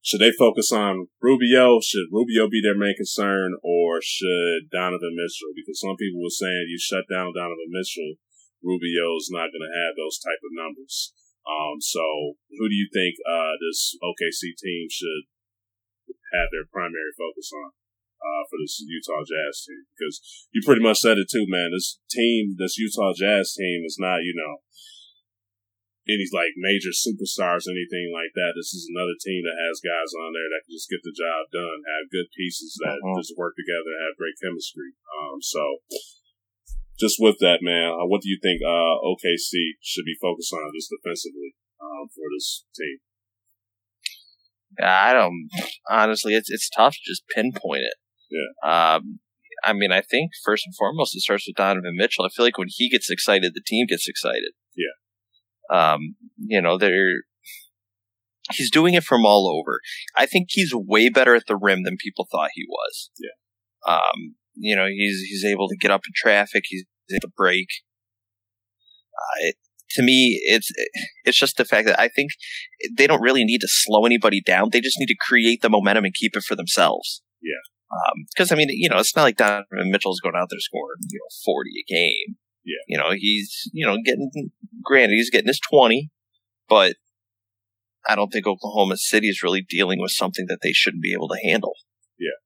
[0.05, 1.81] should they focus on Rubio?
[1.81, 5.57] Should Rubio be their main concern, or should Donovan Mitchell?
[5.57, 8.21] Because some people were saying you shut down Donovan Mitchell,
[8.61, 11.17] Rubio's not going to have those type of numbers.
[11.45, 15.29] Um, so who do you think uh, this OKC team should
[16.33, 17.77] have their primary focus on?
[18.25, 20.17] uh, for this Utah Jazz team because
[20.51, 21.71] you pretty much said it too, man.
[21.77, 24.65] This team, this Utah Jazz team, is not you know
[26.09, 28.57] any like major superstars, anything like that.
[28.57, 31.53] This is another team that has guys on there that can just get the job
[31.53, 33.21] done, have good pieces that uh-huh.
[33.21, 34.97] just work together, have great chemistry.
[35.09, 35.85] Um, so
[36.99, 40.71] just with that, man, uh, what do you think uh, OKC should be focused on
[40.75, 42.99] just defensively um, for this team?
[44.83, 45.49] I don't
[45.89, 46.35] honestly.
[46.35, 47.95] It's it's tough to just pinpoint it.
[48.31, 48.97] Yeah.
[48.97, 49.21] Um,
[49.65, 52.25] I mean, I think first and foremost, it starts with Donovan Mitchell.
[52.25, 54.53] I feel like when he gets excited, the team gets excited.
[54.77, 55.95] Yeah.
[55.95, 57.23] Um, you know, they're,
[58.53, 59.81] he's doing it from all over.
[60.17, 63.11] I think he's way better at the rim than people thought he was.
[63.19, 63.95] Yeah.
[63.95, 66.65] Um, you know, he's, he's able to get up in traffic.
[66.69, 67.69] He's able to break.
[69.15, 69.57] Uh, it,
[69.91, 70.71] to me, it's
[71.25, 72.31] it's just the fact that I think
[72.97, 74.71] they don't really need to slow anybody down.
[74.71, 77.23] They just need to create the momentum and keep it for themselves.
[77.41, 78.19] Yeah.
[78.35, 80.99] Because um, I mean, you know, it's not like Donovan Mitchell's going out there scoring
[81.09, 82.37] you know forty a game.
[82.65, 82.83] Yeah.
[82.89, 84.31] You know, he's you know getting
[84.83, 86.11] granted he's getting his twenty,
[86.69, 86.97] but
[88.09, 91.29] I don't think Oklahoma City is really dealing with something that they shouldn't be able
[91.29, 91.75] to handle.
[92.19, 92.37] Yeah.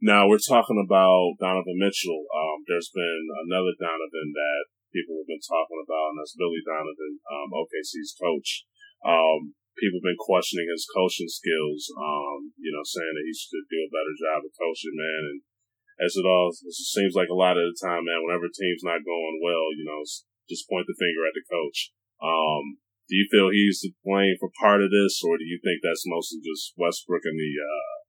[0.00, 2.24] Now we're talking about Donovan Mitchell.
[2.32, 7.20] Um, there's been another Donovan that people have been talking about, and that's Billy Donovan,
[7.28, 8.64] um, OKC's coach.
[9.04, 13.68] Um, people have been questioning his coaching skills, um, you know, saying that he should
[13.68, 15.22] do a better job of coaching, man.
[15.36, 15.38] And
[16.00, 19.04] as it all it seems like a lot of the time, man, whenever team's not
[19.04, 20.00] going well, you know,
[20.48, 21.92] just point the finger at the coach.
[22.24, 25.84] Um, do you feel he's to blame for part of this, or do you think
[25.84, 27.99] that's mostly just Westbrook and the uh,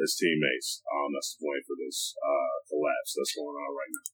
[0.00, 4.08] his teammates um, that's the point for this uh, collapse that's going on right now?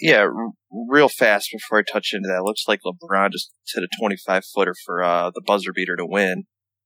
[0.00, 0.58] Yeah, r-
[0.90, 4.74] real fast before I touch into that, looks like LeBron just hit a 25 footer
[4.84, 6.44] for uh, the buzzer beater to win.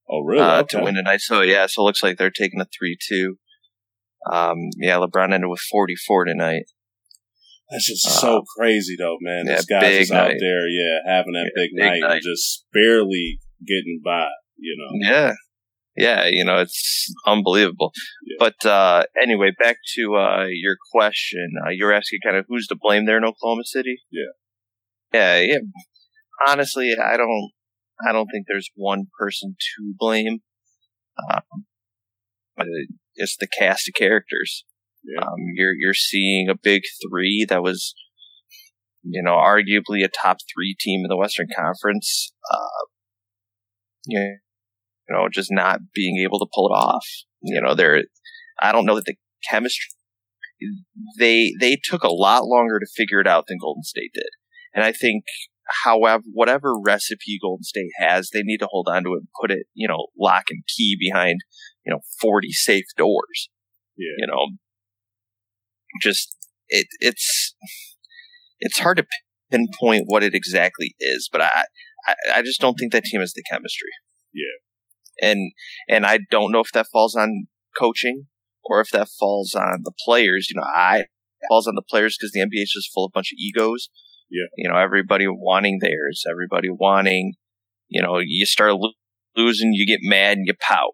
[0.09, 0.41] Oh, really?
[0.41, 0.77] Uh, okay.
[0.77, 1.21] To win tonight.
[1.21, 3.37] So, yeah, so it looks like they're taking a 3 2.
[4.31, 6.63] Um, yeah, LeBron ended with 44 tonight.
[7.69, 9.45] That's just uh, so crazy, though, man.
[9.45, 12.21] Yeah, this guy's just out there, yeah, having that yeah, big, big night, night and
[12.23, 14.27] just barely getting by,
[14.57, 15.07] you know?
[15.09, 15.33] Yeah,
[15.99, 17.91] yeah, you know, it's unbelievable.
[18.25, 18.35] Yeah.
[18.39, 21.51] But uh, anyway, back to uh, your question.
[21.65, 23.97] Uh, you're asking kind of who's to blame there in Oklahoma City.
[24.11, 24.31] Yeah.
[25.13, 25.57] Yeah, yeah.
[26.47, 27.51] Honestly, I don't.
[28.07, 30.39] I don't think there's one person to blame.
[31.33, 31.65] Um,
[33.15, 34.63] it's the cast of characters.
[35.03, 35.21] Yeah.
[35.21, 37.93] Um, you're you're seeing a big three that was,
[39.03, 42.33] you know, arguably a top three team in the Western Conference.
[42.49, 42.85] Uh,
[44.07, 44.29] yeah,
[45.09, 47.05] you know, just not being able to pull it off.
[47.41, 48.03] You know, they're,
[48.61, 49.15] I don't know that the
[49.49, 49.89] chemistry,
[51.17, 54.29] they, they took a lot longer to figure it out than Golden State did.
[54.73, 55.23] And I think,
[55.83, 59.51] however, whatever recipe Golden State has, they need to hold on to it and put
[59.51, 61.39] it, you know, lock and key behind,
[61.85, 63.49] you know, 40 safe doors.
[63.97, 64.13] Yeah.
[64.17, 64.57] You know,
[66.01, 66.35] just,
[66.67, 67.55] it, it's,
[68.59, 69.05] it's hard to
[69.49, 71.49] pinpoint what it exactly is, but I,
[72.05, 73.89] I, I just don't think that team has the chemistry.
[74.33, 74.68] Yeah.
[75.21, 75.51] And,
[75.87, 77.47] and I don't know if that falls on
[77.77, 78.27] coaching
[78.65, 80.47] or if that falls on the players.
[80.49, 81.05] You know, I,
[81.47, 83.89] falls on the players because the NBA is just full of a bunch of egos.
[84.29, 84.47] Yeah.
[84.57, 87.33] You know, everybody wanting theirs, everybody wanting,
[87.87, 88.93] you know, you start lo-
[89.35, 90.93] losing, you get mad and you pout.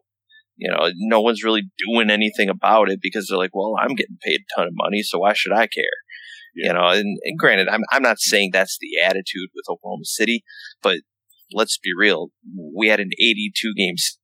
[0.58, 4.18] You know, no one's really doing anything about it because they're like, well, I'm getting
[4.22, 5.84] paid a ton of money, so why should I care?
[6.56, 6.68] Yeah.
[6.68, 10.46] You know, and, and granted, I'm I'm not saying that's the attitude with Oklahoma City,
[10.82, 11.00] but
[11.52, 12.30] let's be real.
[12.76, 14.18] We had an 82 games.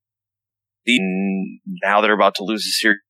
[1.82, 3.00] Now they're about to lose a series.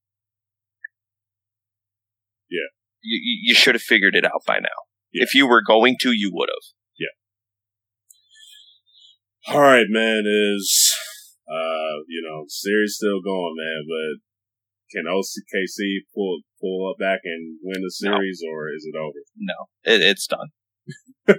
[2.50, 2.68] Yeah.
[3.02, 4.68] You, you- should have figured it out by now.
[5.12, 5.22] Yeah.
[5.24, 6.72] If you were going to, you would have.
[6.98, 7.14] Yeah.
[9.54, 10.22] All right, man.
[10.26, 10.94] Is
[11.48, 13.84] uh, you know, series still going, man.
[13.86, 14.20] But
[14.92, 18.16] can OCKC pull pull up back and win the No.
[18.16, 19.18] series, or is it over?
[19.36, 20.50] No, it, it's done.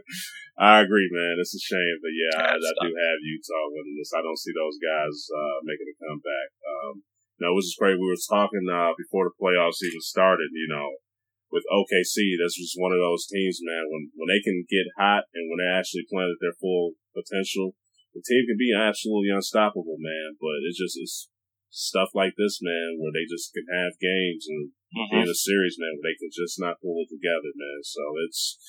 [0.54, 1.42] I agree, man.
[1.42, 4.14] It's a shame, but yeah, I, I do have Utah winning this.
[4.14, 6.50] I don't see those guys uh, making a comeback.
[6.62, 6.94] Um,
[7.42, 7.98] no, which is great.
[7.98, 10.54] We were talking uh, before the playoffs even started.
[10.54, 11.02] You know,
[11.50, 13.90] with OKC, that's just one of those teams, man.
[13.90, 17.74] When when they can get hot and when they actually play at their full potential,
[18.14, 20.38] the team can be absolutely unstoppable, man.
[20.38, 21.34] But it's just it's
[21.74, 24.70] stuff like this, man, where they just can have games and
[25.10, 27.82] be in a series, man, where they can just not pull it together, man.
[27.82, 28.62] So it's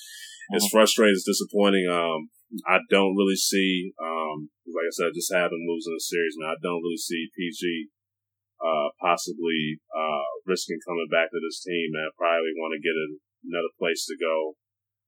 [0.53, 1.87] it's frustrating, it's disappointing.
[1.89, 2.29] Um,
[2.69, 6.53] I don't really see, um, like I said, just have them losing the series, man.
[6.53, 7.89] I don't really see PG
[8.61, 12.13] uh, possibly uh, risking coming back to this team, man.
[12.15, 13.07] Probably want to get a,
[13.49, 14.55] another place to go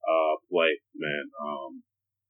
[0.03, 1.31] uh, play, man.
[1.37, 1.85] Um,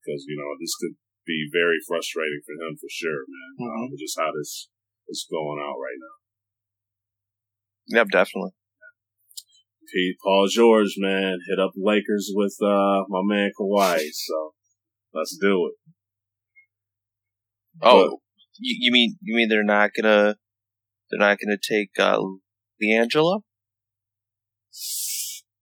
[0.08, 0.96] because you know this could
[1.28, 3.52] be very frustrating for him for sure, man.
[3.60, 4.70] Um, just how this
[5.10, 6.18] is going out right now.
[8.00, 8.56] Yep, definitely.
[9.94, 14.00] Pete Paul George, man, hit up Lakers with uh my man Kawhi.
[14.12, 14.54] So
[15.14, 15.94] let's do it.
[17.82, 18.20] Oh,
[18.60, 20.36] you, you mean you mean they're not gonna
[21.10, 22.20] they're not gonna take uh,
[22.82, 23.44] D'Angelo?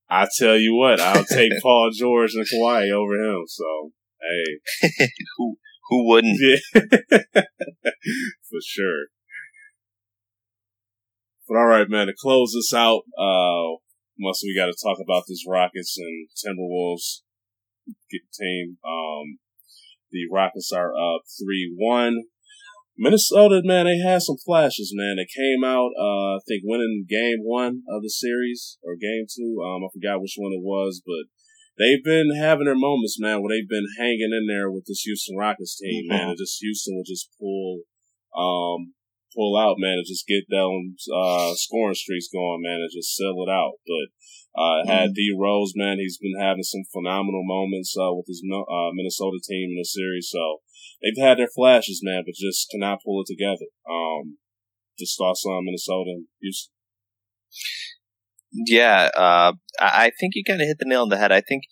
[0.09, 3.43] I tell you what, I'll take Paul George and Kawhi over him.
[3.47, 5.07] So hey,
[5.37, 5.57] who
[5.89, 6.39] who wouldn't?
[6.39, 6.81] yeah,
[7.41, 9.07] for sure.
[11.47, 12.07] But all right, man.
[12.07, 13.77] To close this out, uh,
[14.19, 17.21] must we got to talk about this Rockets and Timberwolves
[18.33, 18.77] team.
[18.85, 19.39] Um,
[20.11, 22.23] the Rockets are up three one.
[22.97, 25.17] Minnesota, man, they had some flashes, man.
[25.17, 29.59] They came out, uh, I think winning game one of the series or game two.
[29.59, 31.27] Um, I forgot which one it was, but
[31.77, 35.35] they've been having their moments, man, where they've been hanging in there with this Houston
[35.35, 36.29] Rockets team, man.
[36.29, 37.81] And just Houston would just pull,
[38.31, 38.93] um,
[39.35, 43.35] pull out, man, and just get them, uh, scoring streaks going, man, and just sell
[43.43, 43.77] it out.
[43.85, 44.07] But,
[44.55, 48.91] uh, had D Rose, man, he's been having some phenomenal moments, uh, with his, uh,
[48.95, 50.29] Minnesota team in the series.
[50.31, 50.61] So,
[51.03, 53.67] they've had their flashes, man, but just cannot pull it together.
[53.89, 54.37] Um,
[54.97, 56.71] just thoughts on Minnesota and Houston.
[58.53, 61.31] Yeah, uh, I I think you kind of hit the nail on the head.
[61.31, 61.63] I think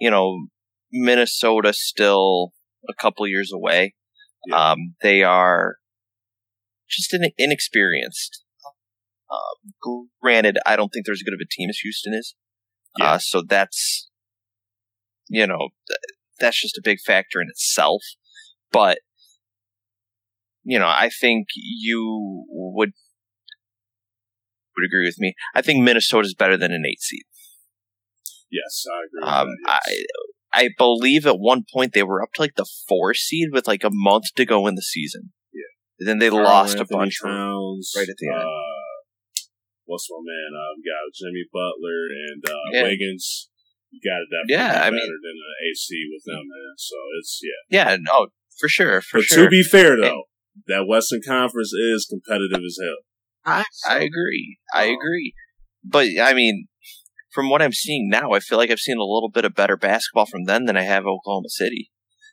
[0.00, 0.46] you know
[0.90, 2.52] Minnesota still
[2.88, 3.94] a couple years away.
[4.48, 4.72] Yeah.
[4.72, 5.76] Um, they are
[6.92, 8.44] just in, inexperienced.
[9.30, 9.72] Um,
[10.20, 12.34] granted, I don't think they're as good of a team as Houston is.
[12.98, 13.12] Yeah.
[13.12, 14.10] Uh, so that's
[15.28, 15.98] you know th-
[16.38, 18.02] that's just a big factor in itself.
[18.70, 18.98] But
[20.64, 22.92] you know, I think you would
[24.76, 25.34] would agree with me.
[25.54, 27.22] I think Minnesota is better than an eight seed.
[28.50, 29.30] Yes, I agree.
[29.30, 30.04] Um, that, I.
[30.54, 33.84] I believe at one point they were up to like the four seed with like
[33.84, 35.32] a month to go in the season.
[36.02, 37.22] And then they Karl lost a bunch.
[37.22, 38.42] of- Towns, right at the end.
[38.42, 39.46] Uh,
[39.86, 40.50] what's my man?
[40.76, 42.82] We got Jimmy Butler and uh, Yeah.
[42.90, 43.48] Wiggins.
[43.90, 46.74] You got to definitely Yeah, be I better mean- than an AC with them, man.
[46.76, 47.90] So it's yeah.
[47.90, 48.28] Yeah, no,
[48.58, 49.44] for sure, for But sure.
[49.44, 50.24] to be fair, though,
[50.66, 52.96] that Western Conference is competitive as hell.
[53.44, 54.58] I, I agree.
[54.74, 55.34] I Um, agree.
[55.84, 56.68] But I mean,
[57.32, 59.76] from what I'm seeing now, I feel like I've seen a little bit of better
[59.76, 61.90] basketball from them than I have Oklahoma City.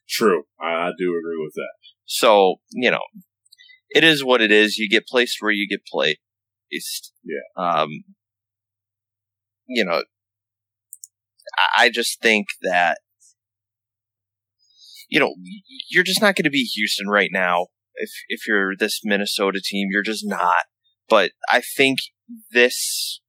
[0.07, 1.73] True, I, I do agree with that.
[2.05, 3.01] So, you know,
[3.89, 4.77] it is what it is.
[4.77, 6.19] You get placed where you get placed.
[7.23, 7.41] Yeah.
[7.57, 7.89] Um,
[9.67, 10.03] you know,
[11.57, 12.99] I- I just think that,
[15.09, 15.35] you know,
[15.89, 17.67] you're just not going to be Houston right now
[17.99, 20.65] if if you're this Minnesota team, you're just not.
[21.07, 21.99] But I think
[22.51, 23.21] this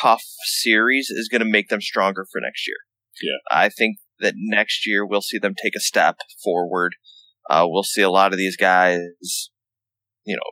[0.00, 2.76] tough series is going to make them stronger for next year.
[3.22, 3.38] Yeah.
[3.56, 6.94] I think that next year we'll see them take a step forward.
[7.48, 8.98] Uh, we'll see a lot of these guys,
[10.24, 10.50] you know,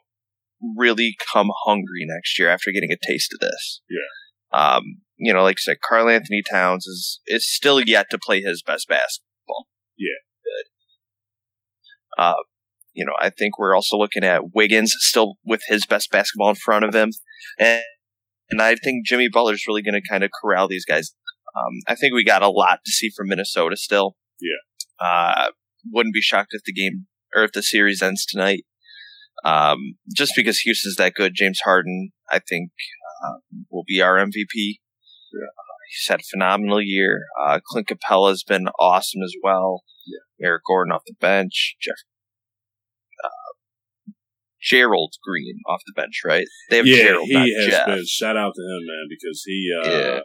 [0.76, 3.80] really come hungry next year after getting a taste of this.
[3.88, 4.58] Yeah.
[4.58, 4.82] Um,
[5.16, 8.88] you know, like I said, Karl-Anthony Towns is is still yet to play his best
[8.88, 9.66] basketball.
[9.96, 10.20] Yeah.
[10.44, 12.22] Good.
[12.22, 12.34] Uh,
[12.92, 16.56] you know, I think we're also looking at Wiggins still with his best basketball in
[16.56, 17.10] front of him,
[17.58, 17.82] and
[18.50, 21.14] and I think Jimmy Butler's really going to kind of corral these guys.
[21.56, 24.16] Um, I think we got a lot to see from Minnesota still.
[24.40, 25.06] Yeah.
[25.06, 25.50] Uh,
[25.90, 28.64] wouldn't be shocked if the game or if the series ends tonight.
[29.44, 32.70] Um, just because Houston's that good, James Harden, I think,
[33.24, 33.38] uh,
[33.70, 34.44] will be our MVP.
[34.54, 35.46] Yeah.
[35.46, 37.22] Uh, he's had a phenomenal year.
[37.44, 39.82] Uh, Clint Capela's been awesome as well.
[40.06, 40.46] Yeah.
[40.48, 41.76] Eric Gordon off the bench.
[41.80, 41.96] Jeff,
[43.24, 44.12] uh,
[44.60, 46.46] Gerald Green off the bench, right?
[46.70, 47.86] They have yeah, Gerald, he has Jeff.
[47.86, 50.20] been shout out to him, man, because he uh, Yeah.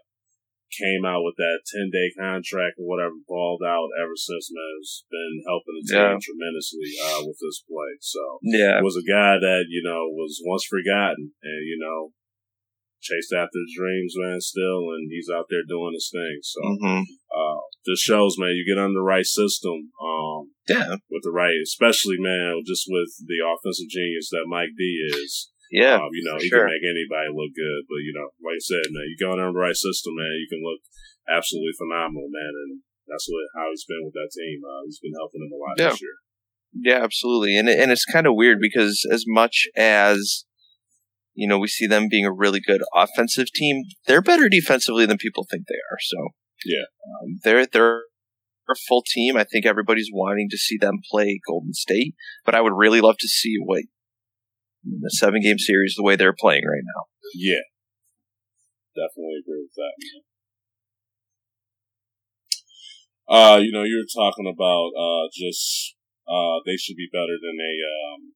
[0.75, 4.73] Came out with that ten day contract or whatever, balled out ever since, man.
[4.81, 6.19] Has been helping the team Yeah.
[6.19, 7.93] tremendously uh, with this play.
[8.01, 8.81] So Yeah.
[8.81, 12.13] was a guy that you know was once forgotten, and you know
[12.99, 16.39] chased after his dreams, man, still, and he's out there doing his thing.
[16.41, 19.91] So hmm uh, this shows, man, you get on the right system.
[20.01, 20.95] Um, Yeah.
[21.09, 25.51] with the right, especially man, just with the offensive genius that Mike D is.
[25.71, 25.99] Yeah.
[25.99, 26.63] Um, you know, he sure.
[26.63, 27.81] can make anybody look good.
[27.91, 30.47] But, you know, like I said, man, you go in the right system, man, you
[30.47, 30.81] can look
[31.27, 32.53] absolutely phenomenal, man.
[32.55, 32.71] And
[33.07, 34.63] that's what how he's been with that team.
[34.63, 35.91] Uh, he's been helping them a lot Yeah.
[35.91, 36.17] this year.
[36.73, 37.57] Yeah, absolutely.
[37.57, 40.45] And and it's kind of weird because as much as
[41.33, 45.17] you know, we see them being a really good offensive team, they're better defensively than
[45.17, 45.99] people think they are.
[46.01, 46.17] So
[46.65, 46.85] Yeah.
[47.05, 48.03] um, they're they're
[48.69, 49.37] a full team.
[49.37, 53.15] I think everybody's wanting to see them play Golden State, but I would really love
[53.19, 53.83] to see what
[54.83, 57.05] the seven game series the way they're playing right now.
[57.35, 57.65] Yeah.
[58.95, 60.21] Definitely agree with that, man.
[63.27, 67.59] Uh, you know, you were talking about, uh, just, uh, they should be better than
[67.59, 68.33] a, um,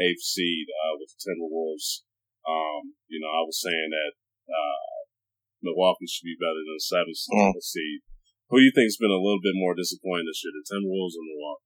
[0.00, 2.02] eighth seed, uh, with the Timberwolves.
[2.48, 4.12] Um, you know, I was saying that,
[4.48, 5.06] uh,
[5.62, 7.60] Milwaukee should be better than a seventh Mm.
[7.60, 8.00] seed.
[8.48, 11.24] Who do you think's been a little bit more disappointing this year, the Timberwolves or
[11.26, 11.62] Milwaukee?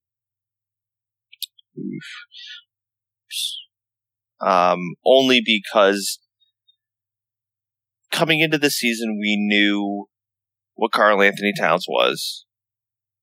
[4.40, 6.18] Um, only because
[8.10, 10.06] coming into the season, we knew
[10.74, 12.46] what Karl-Anthony Towns was.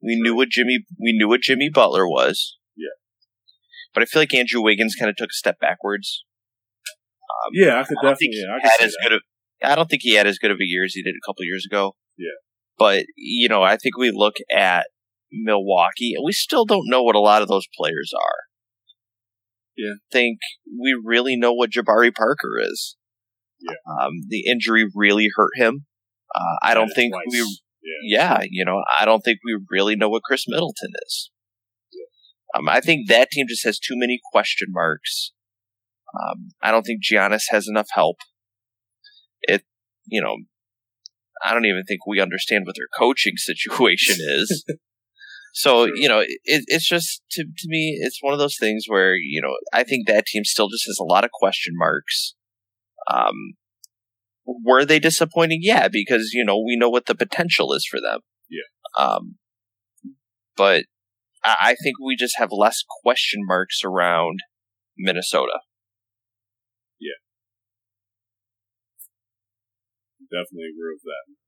[0.04, 2.58] We knew what Jimmy, we knew what Jimmy Butler was.
[2.76, 2.90] Yeah.
[3.94, 6.24] But I feel like Andrew Wiggins kind of took a step backwards.
[7.46, 9.10] Um, Yeah, I could I don't think definitely, he yeah, I had as that.
[9.10, 9.22] good
[9.64, 11.44] I don't think he had as good of a year as he did a couple
[11.46, 11.96] years ago.
[12.18, 12.38] Yeah.
[12.78, 14.86] But, you know, I think we look at
[15.32, 18.47] Milwaukee and we still don't know what a lot of those players are.
[19.78, 19.94] Yeah.
[20.12, 20.40] think
[20.80, 22.96] we really know what Jabari Parker is.
[23.60, 23.76] Yeah.
[23.88, 25.86] Um, the injury really hurt him.
[26.36, 27.26] Uh, I don't think twice.
[27.32, 27.60] we,
[28.04, 28.40] Yeah.
[28.40, 31.32] yeah, you know, I don't think we really know what Khris Middleton is.
[32.56, 35.32] Um, I think that team just has too many question marks.
[36.14, 38.18] Um, I don't think Giannis has enough help.
[39.42, 39.64] It,
[40.06, 40.36] you know,
[41.44, 44.66] I don't even think we understand what their coaching situation is.
[45.54, 49.16] so, you know, it, it's just, to, to me, it's one of those things where,
[49.16, 52.36] you know, I think that team still just has a lot of question marks.
[53.12, 53.54] Um,
[54.46, 55.60] were they disappointing?
[55.62, 58.22] Yeah, because, you know, we know what the potential is for them.
[58.50, 59.04] Yeah.
[59.04, 59.36] Um,
[60.56, 60.86] but
[61.44, 64.40] I, I think we just have less question marks around
[64.98, 65.60] Minnesota.
[67.00, 67.20] Yeah.
[70.30, 71.47] Definitely agree with that.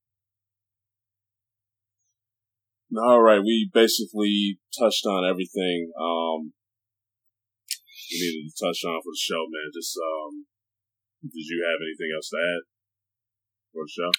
[2.97, 6.53] All right, we basically touched on everything um,
[8.11, 9.69] we needed to touch on for the show, man.
[9.73, 10.45] Just um,
[11.21, 12.63] did you have anything else to add
[13.73, 14.11] for the show?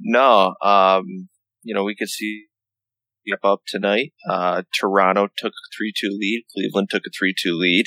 [0.00, 1.28] No, um,
[1.62, 2.46] you know, we could see
[3.32, 4.12] up up tonight.
[4.28, 6.44] Uh, Toronto took a 3-2 lead.
[6.54, 7.86] Cleveland took a 3-2 lead.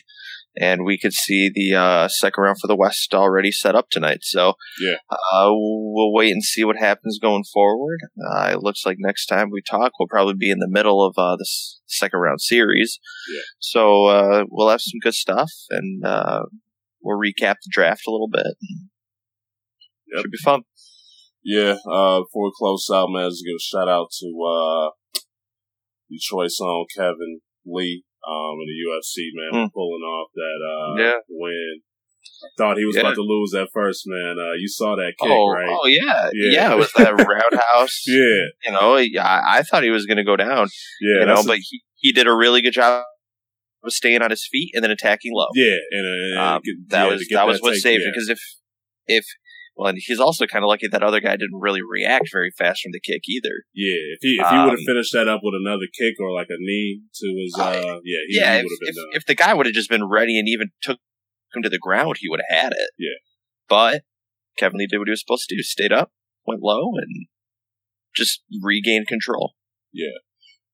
[0.60, 4.20] And we could see the, uh, second round for the West already set up tonight.
[4.24, 4.96] So, Yeah.
[5.12, 8.00] uh, we'll wait and see what happens going forward.
[8.34, 11.14] Uh, it looks like next time we talk, we'll probably be in the middle of,
[11.18, 11.48] uh, the
[11.86, 13.00] second round series.
[13.32, 13.42] Yeah.
[13.60, 16.44] So, uh, we'll have some good stuff and, uh,
[17.02, 18.56] we'll recap the draft a little bit.
[20.14, 20.22] Yep.
[20.22, 20.62] Should be fun.
[21.44, 24.90] Yeah, uh, before we close out, man, I just give a shout out to uh,
[26.12, 29.74] Detroit's own Kevin Lee um, in the UFC, man, Mm.
[29.74, 31.20] pulling off that uh, Yeah.
[31.30, 31.82] win.
[32.44, 33.02] I thought he was Yeah.
[33.02, 34.38] about to lose at first, man.
[34.38, 35.70] Uh, you saw that kick, oh, right?
[35.70, 36.30] oh yeah.
[36.34, 36.52] Yeah.
[36.52, 38.04] yeah, It was that roundhouse.
[38.06, 40.68] Yeah, You know, I, I thought he was going to go down.
[41.02, 41.22] yeah.
[41.22, 43.06] you know, that's a- but he, he did a really good job
[43.84, 45.48] was staying on his feet and then attacking low.
[45.56, 48.28] Yeah, and, and Um, that yeah, was get that was what take- saved it because
[48.30, 48.40] if
[49.08, 49.26] if
[49.78, 52.82] well, and he's also kind of lucky that other guy didn't really react very fast
[52.82, 53.62] from the kick either.
[53.78, 56.34] Yeah, if he if he would have Um, finished that up with another kick or
[56.34, 58.96] like a knee to his uh yeah he, yeah, he if, would have been if,
[58.96, 59.10] done.
[59.14, 60.98] if the guy would have just been ready and even took
[61.54, 62.90] him to the ground, he would have had it.
[62.98, 63.22] Yeah.
[63.70, 64.02] But
[64.58, 66.10] Kevin Lee did what he was supposed to do: stayed up,
[66.50, 67.30] went low, and
[68.18, 69.54] just regained control.
[69.94, 70.26] Yeah,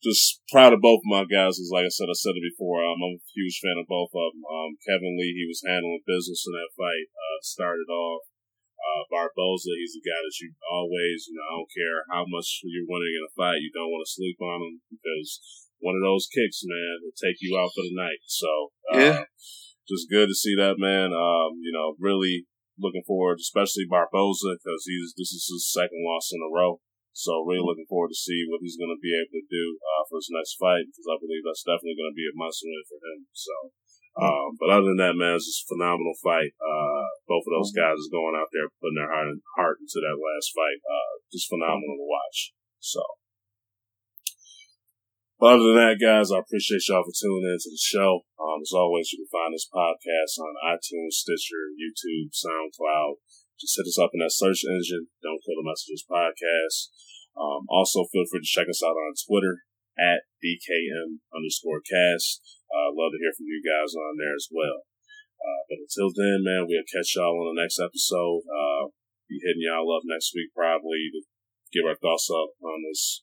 [0.01, 1.59] just proud of both of my guys.
[1.59, 2.79] Because like I said, I said it before.
[2.87, 4.47] Um, I'm a huge fan of both of them.
[4.47, 7.11] Um, Kevin Lee, he was handling business in that fight.
[7.11, 8.31] Uh, started off.
[8.83, 12.59] Uh, Barboza, he's a guy that you always, you know, I don't care how much
[12.67, 15.39] you're winning in a fight, you don't want to sleep on him because
[15.79, 18.19] one of those kicks, man, will take you out for the night.
[18.27, 18.51] So,
[18.91, 19.23] uh, Yeah.
[19.87, 21.15] just good to see that, man.
[21.15, 22.47] Um, you know, really
[22.79, 26.79] looking forward, especially Barboza, because he's, this is his second loss in a row.
[27.13, 30.03] So really looking forward to see what he's going to be able to do, uh,
[30.09, 32.83] for his next fight, because I believe that's definitely going to be a must win
[32.89, 33.29] for him.
[33.31, 33.53] So,
[34.13, 36.53] um, but other than that, man, it's just a phenomenal fight.
[36.61, 39.97] Uh, both of those guys is going out there putting their heart, and heart into
[40.05, 40.79] that last fight.
[40.85, 42.53] Uh, just phenomenal to watch.
[42.77, 43.01] So,
[45.41, 48.21] but other than that, guys, I appreciate y'all for tuning in to the show.
[48.37, 53.17] Um, as always, you can find this podcast on iTunes, Stitcher, YouTube, SoundCloud.
[53.57, 55.09] Just hit us up in that search engine.
[55.25, 56.93] Don't kill the messages podcast.
[57.33, 59.65] Um, also feel free to check us out on Twitter
[59.97, 62.41] at DKM underscore cast.
[62.73, 64.89] Uh, love to hear from you guys on there as well.
[65.37, 68.41] Uh, but until then, man, we'll catch y'all on the next episode.
[68.49, 68.89] Uh,
[69.29, 71.21] be hitting y'all up next week probably to
[71.69, 73.21] give our thoughts up on this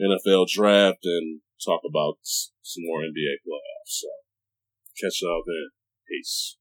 [0.00, 4.02] NFL draft and talk about some more NBA playoffs.
[4.02, 4.08] So
[4.98, 5.70] catch y'all then.
[6.08, 6.56] Peace.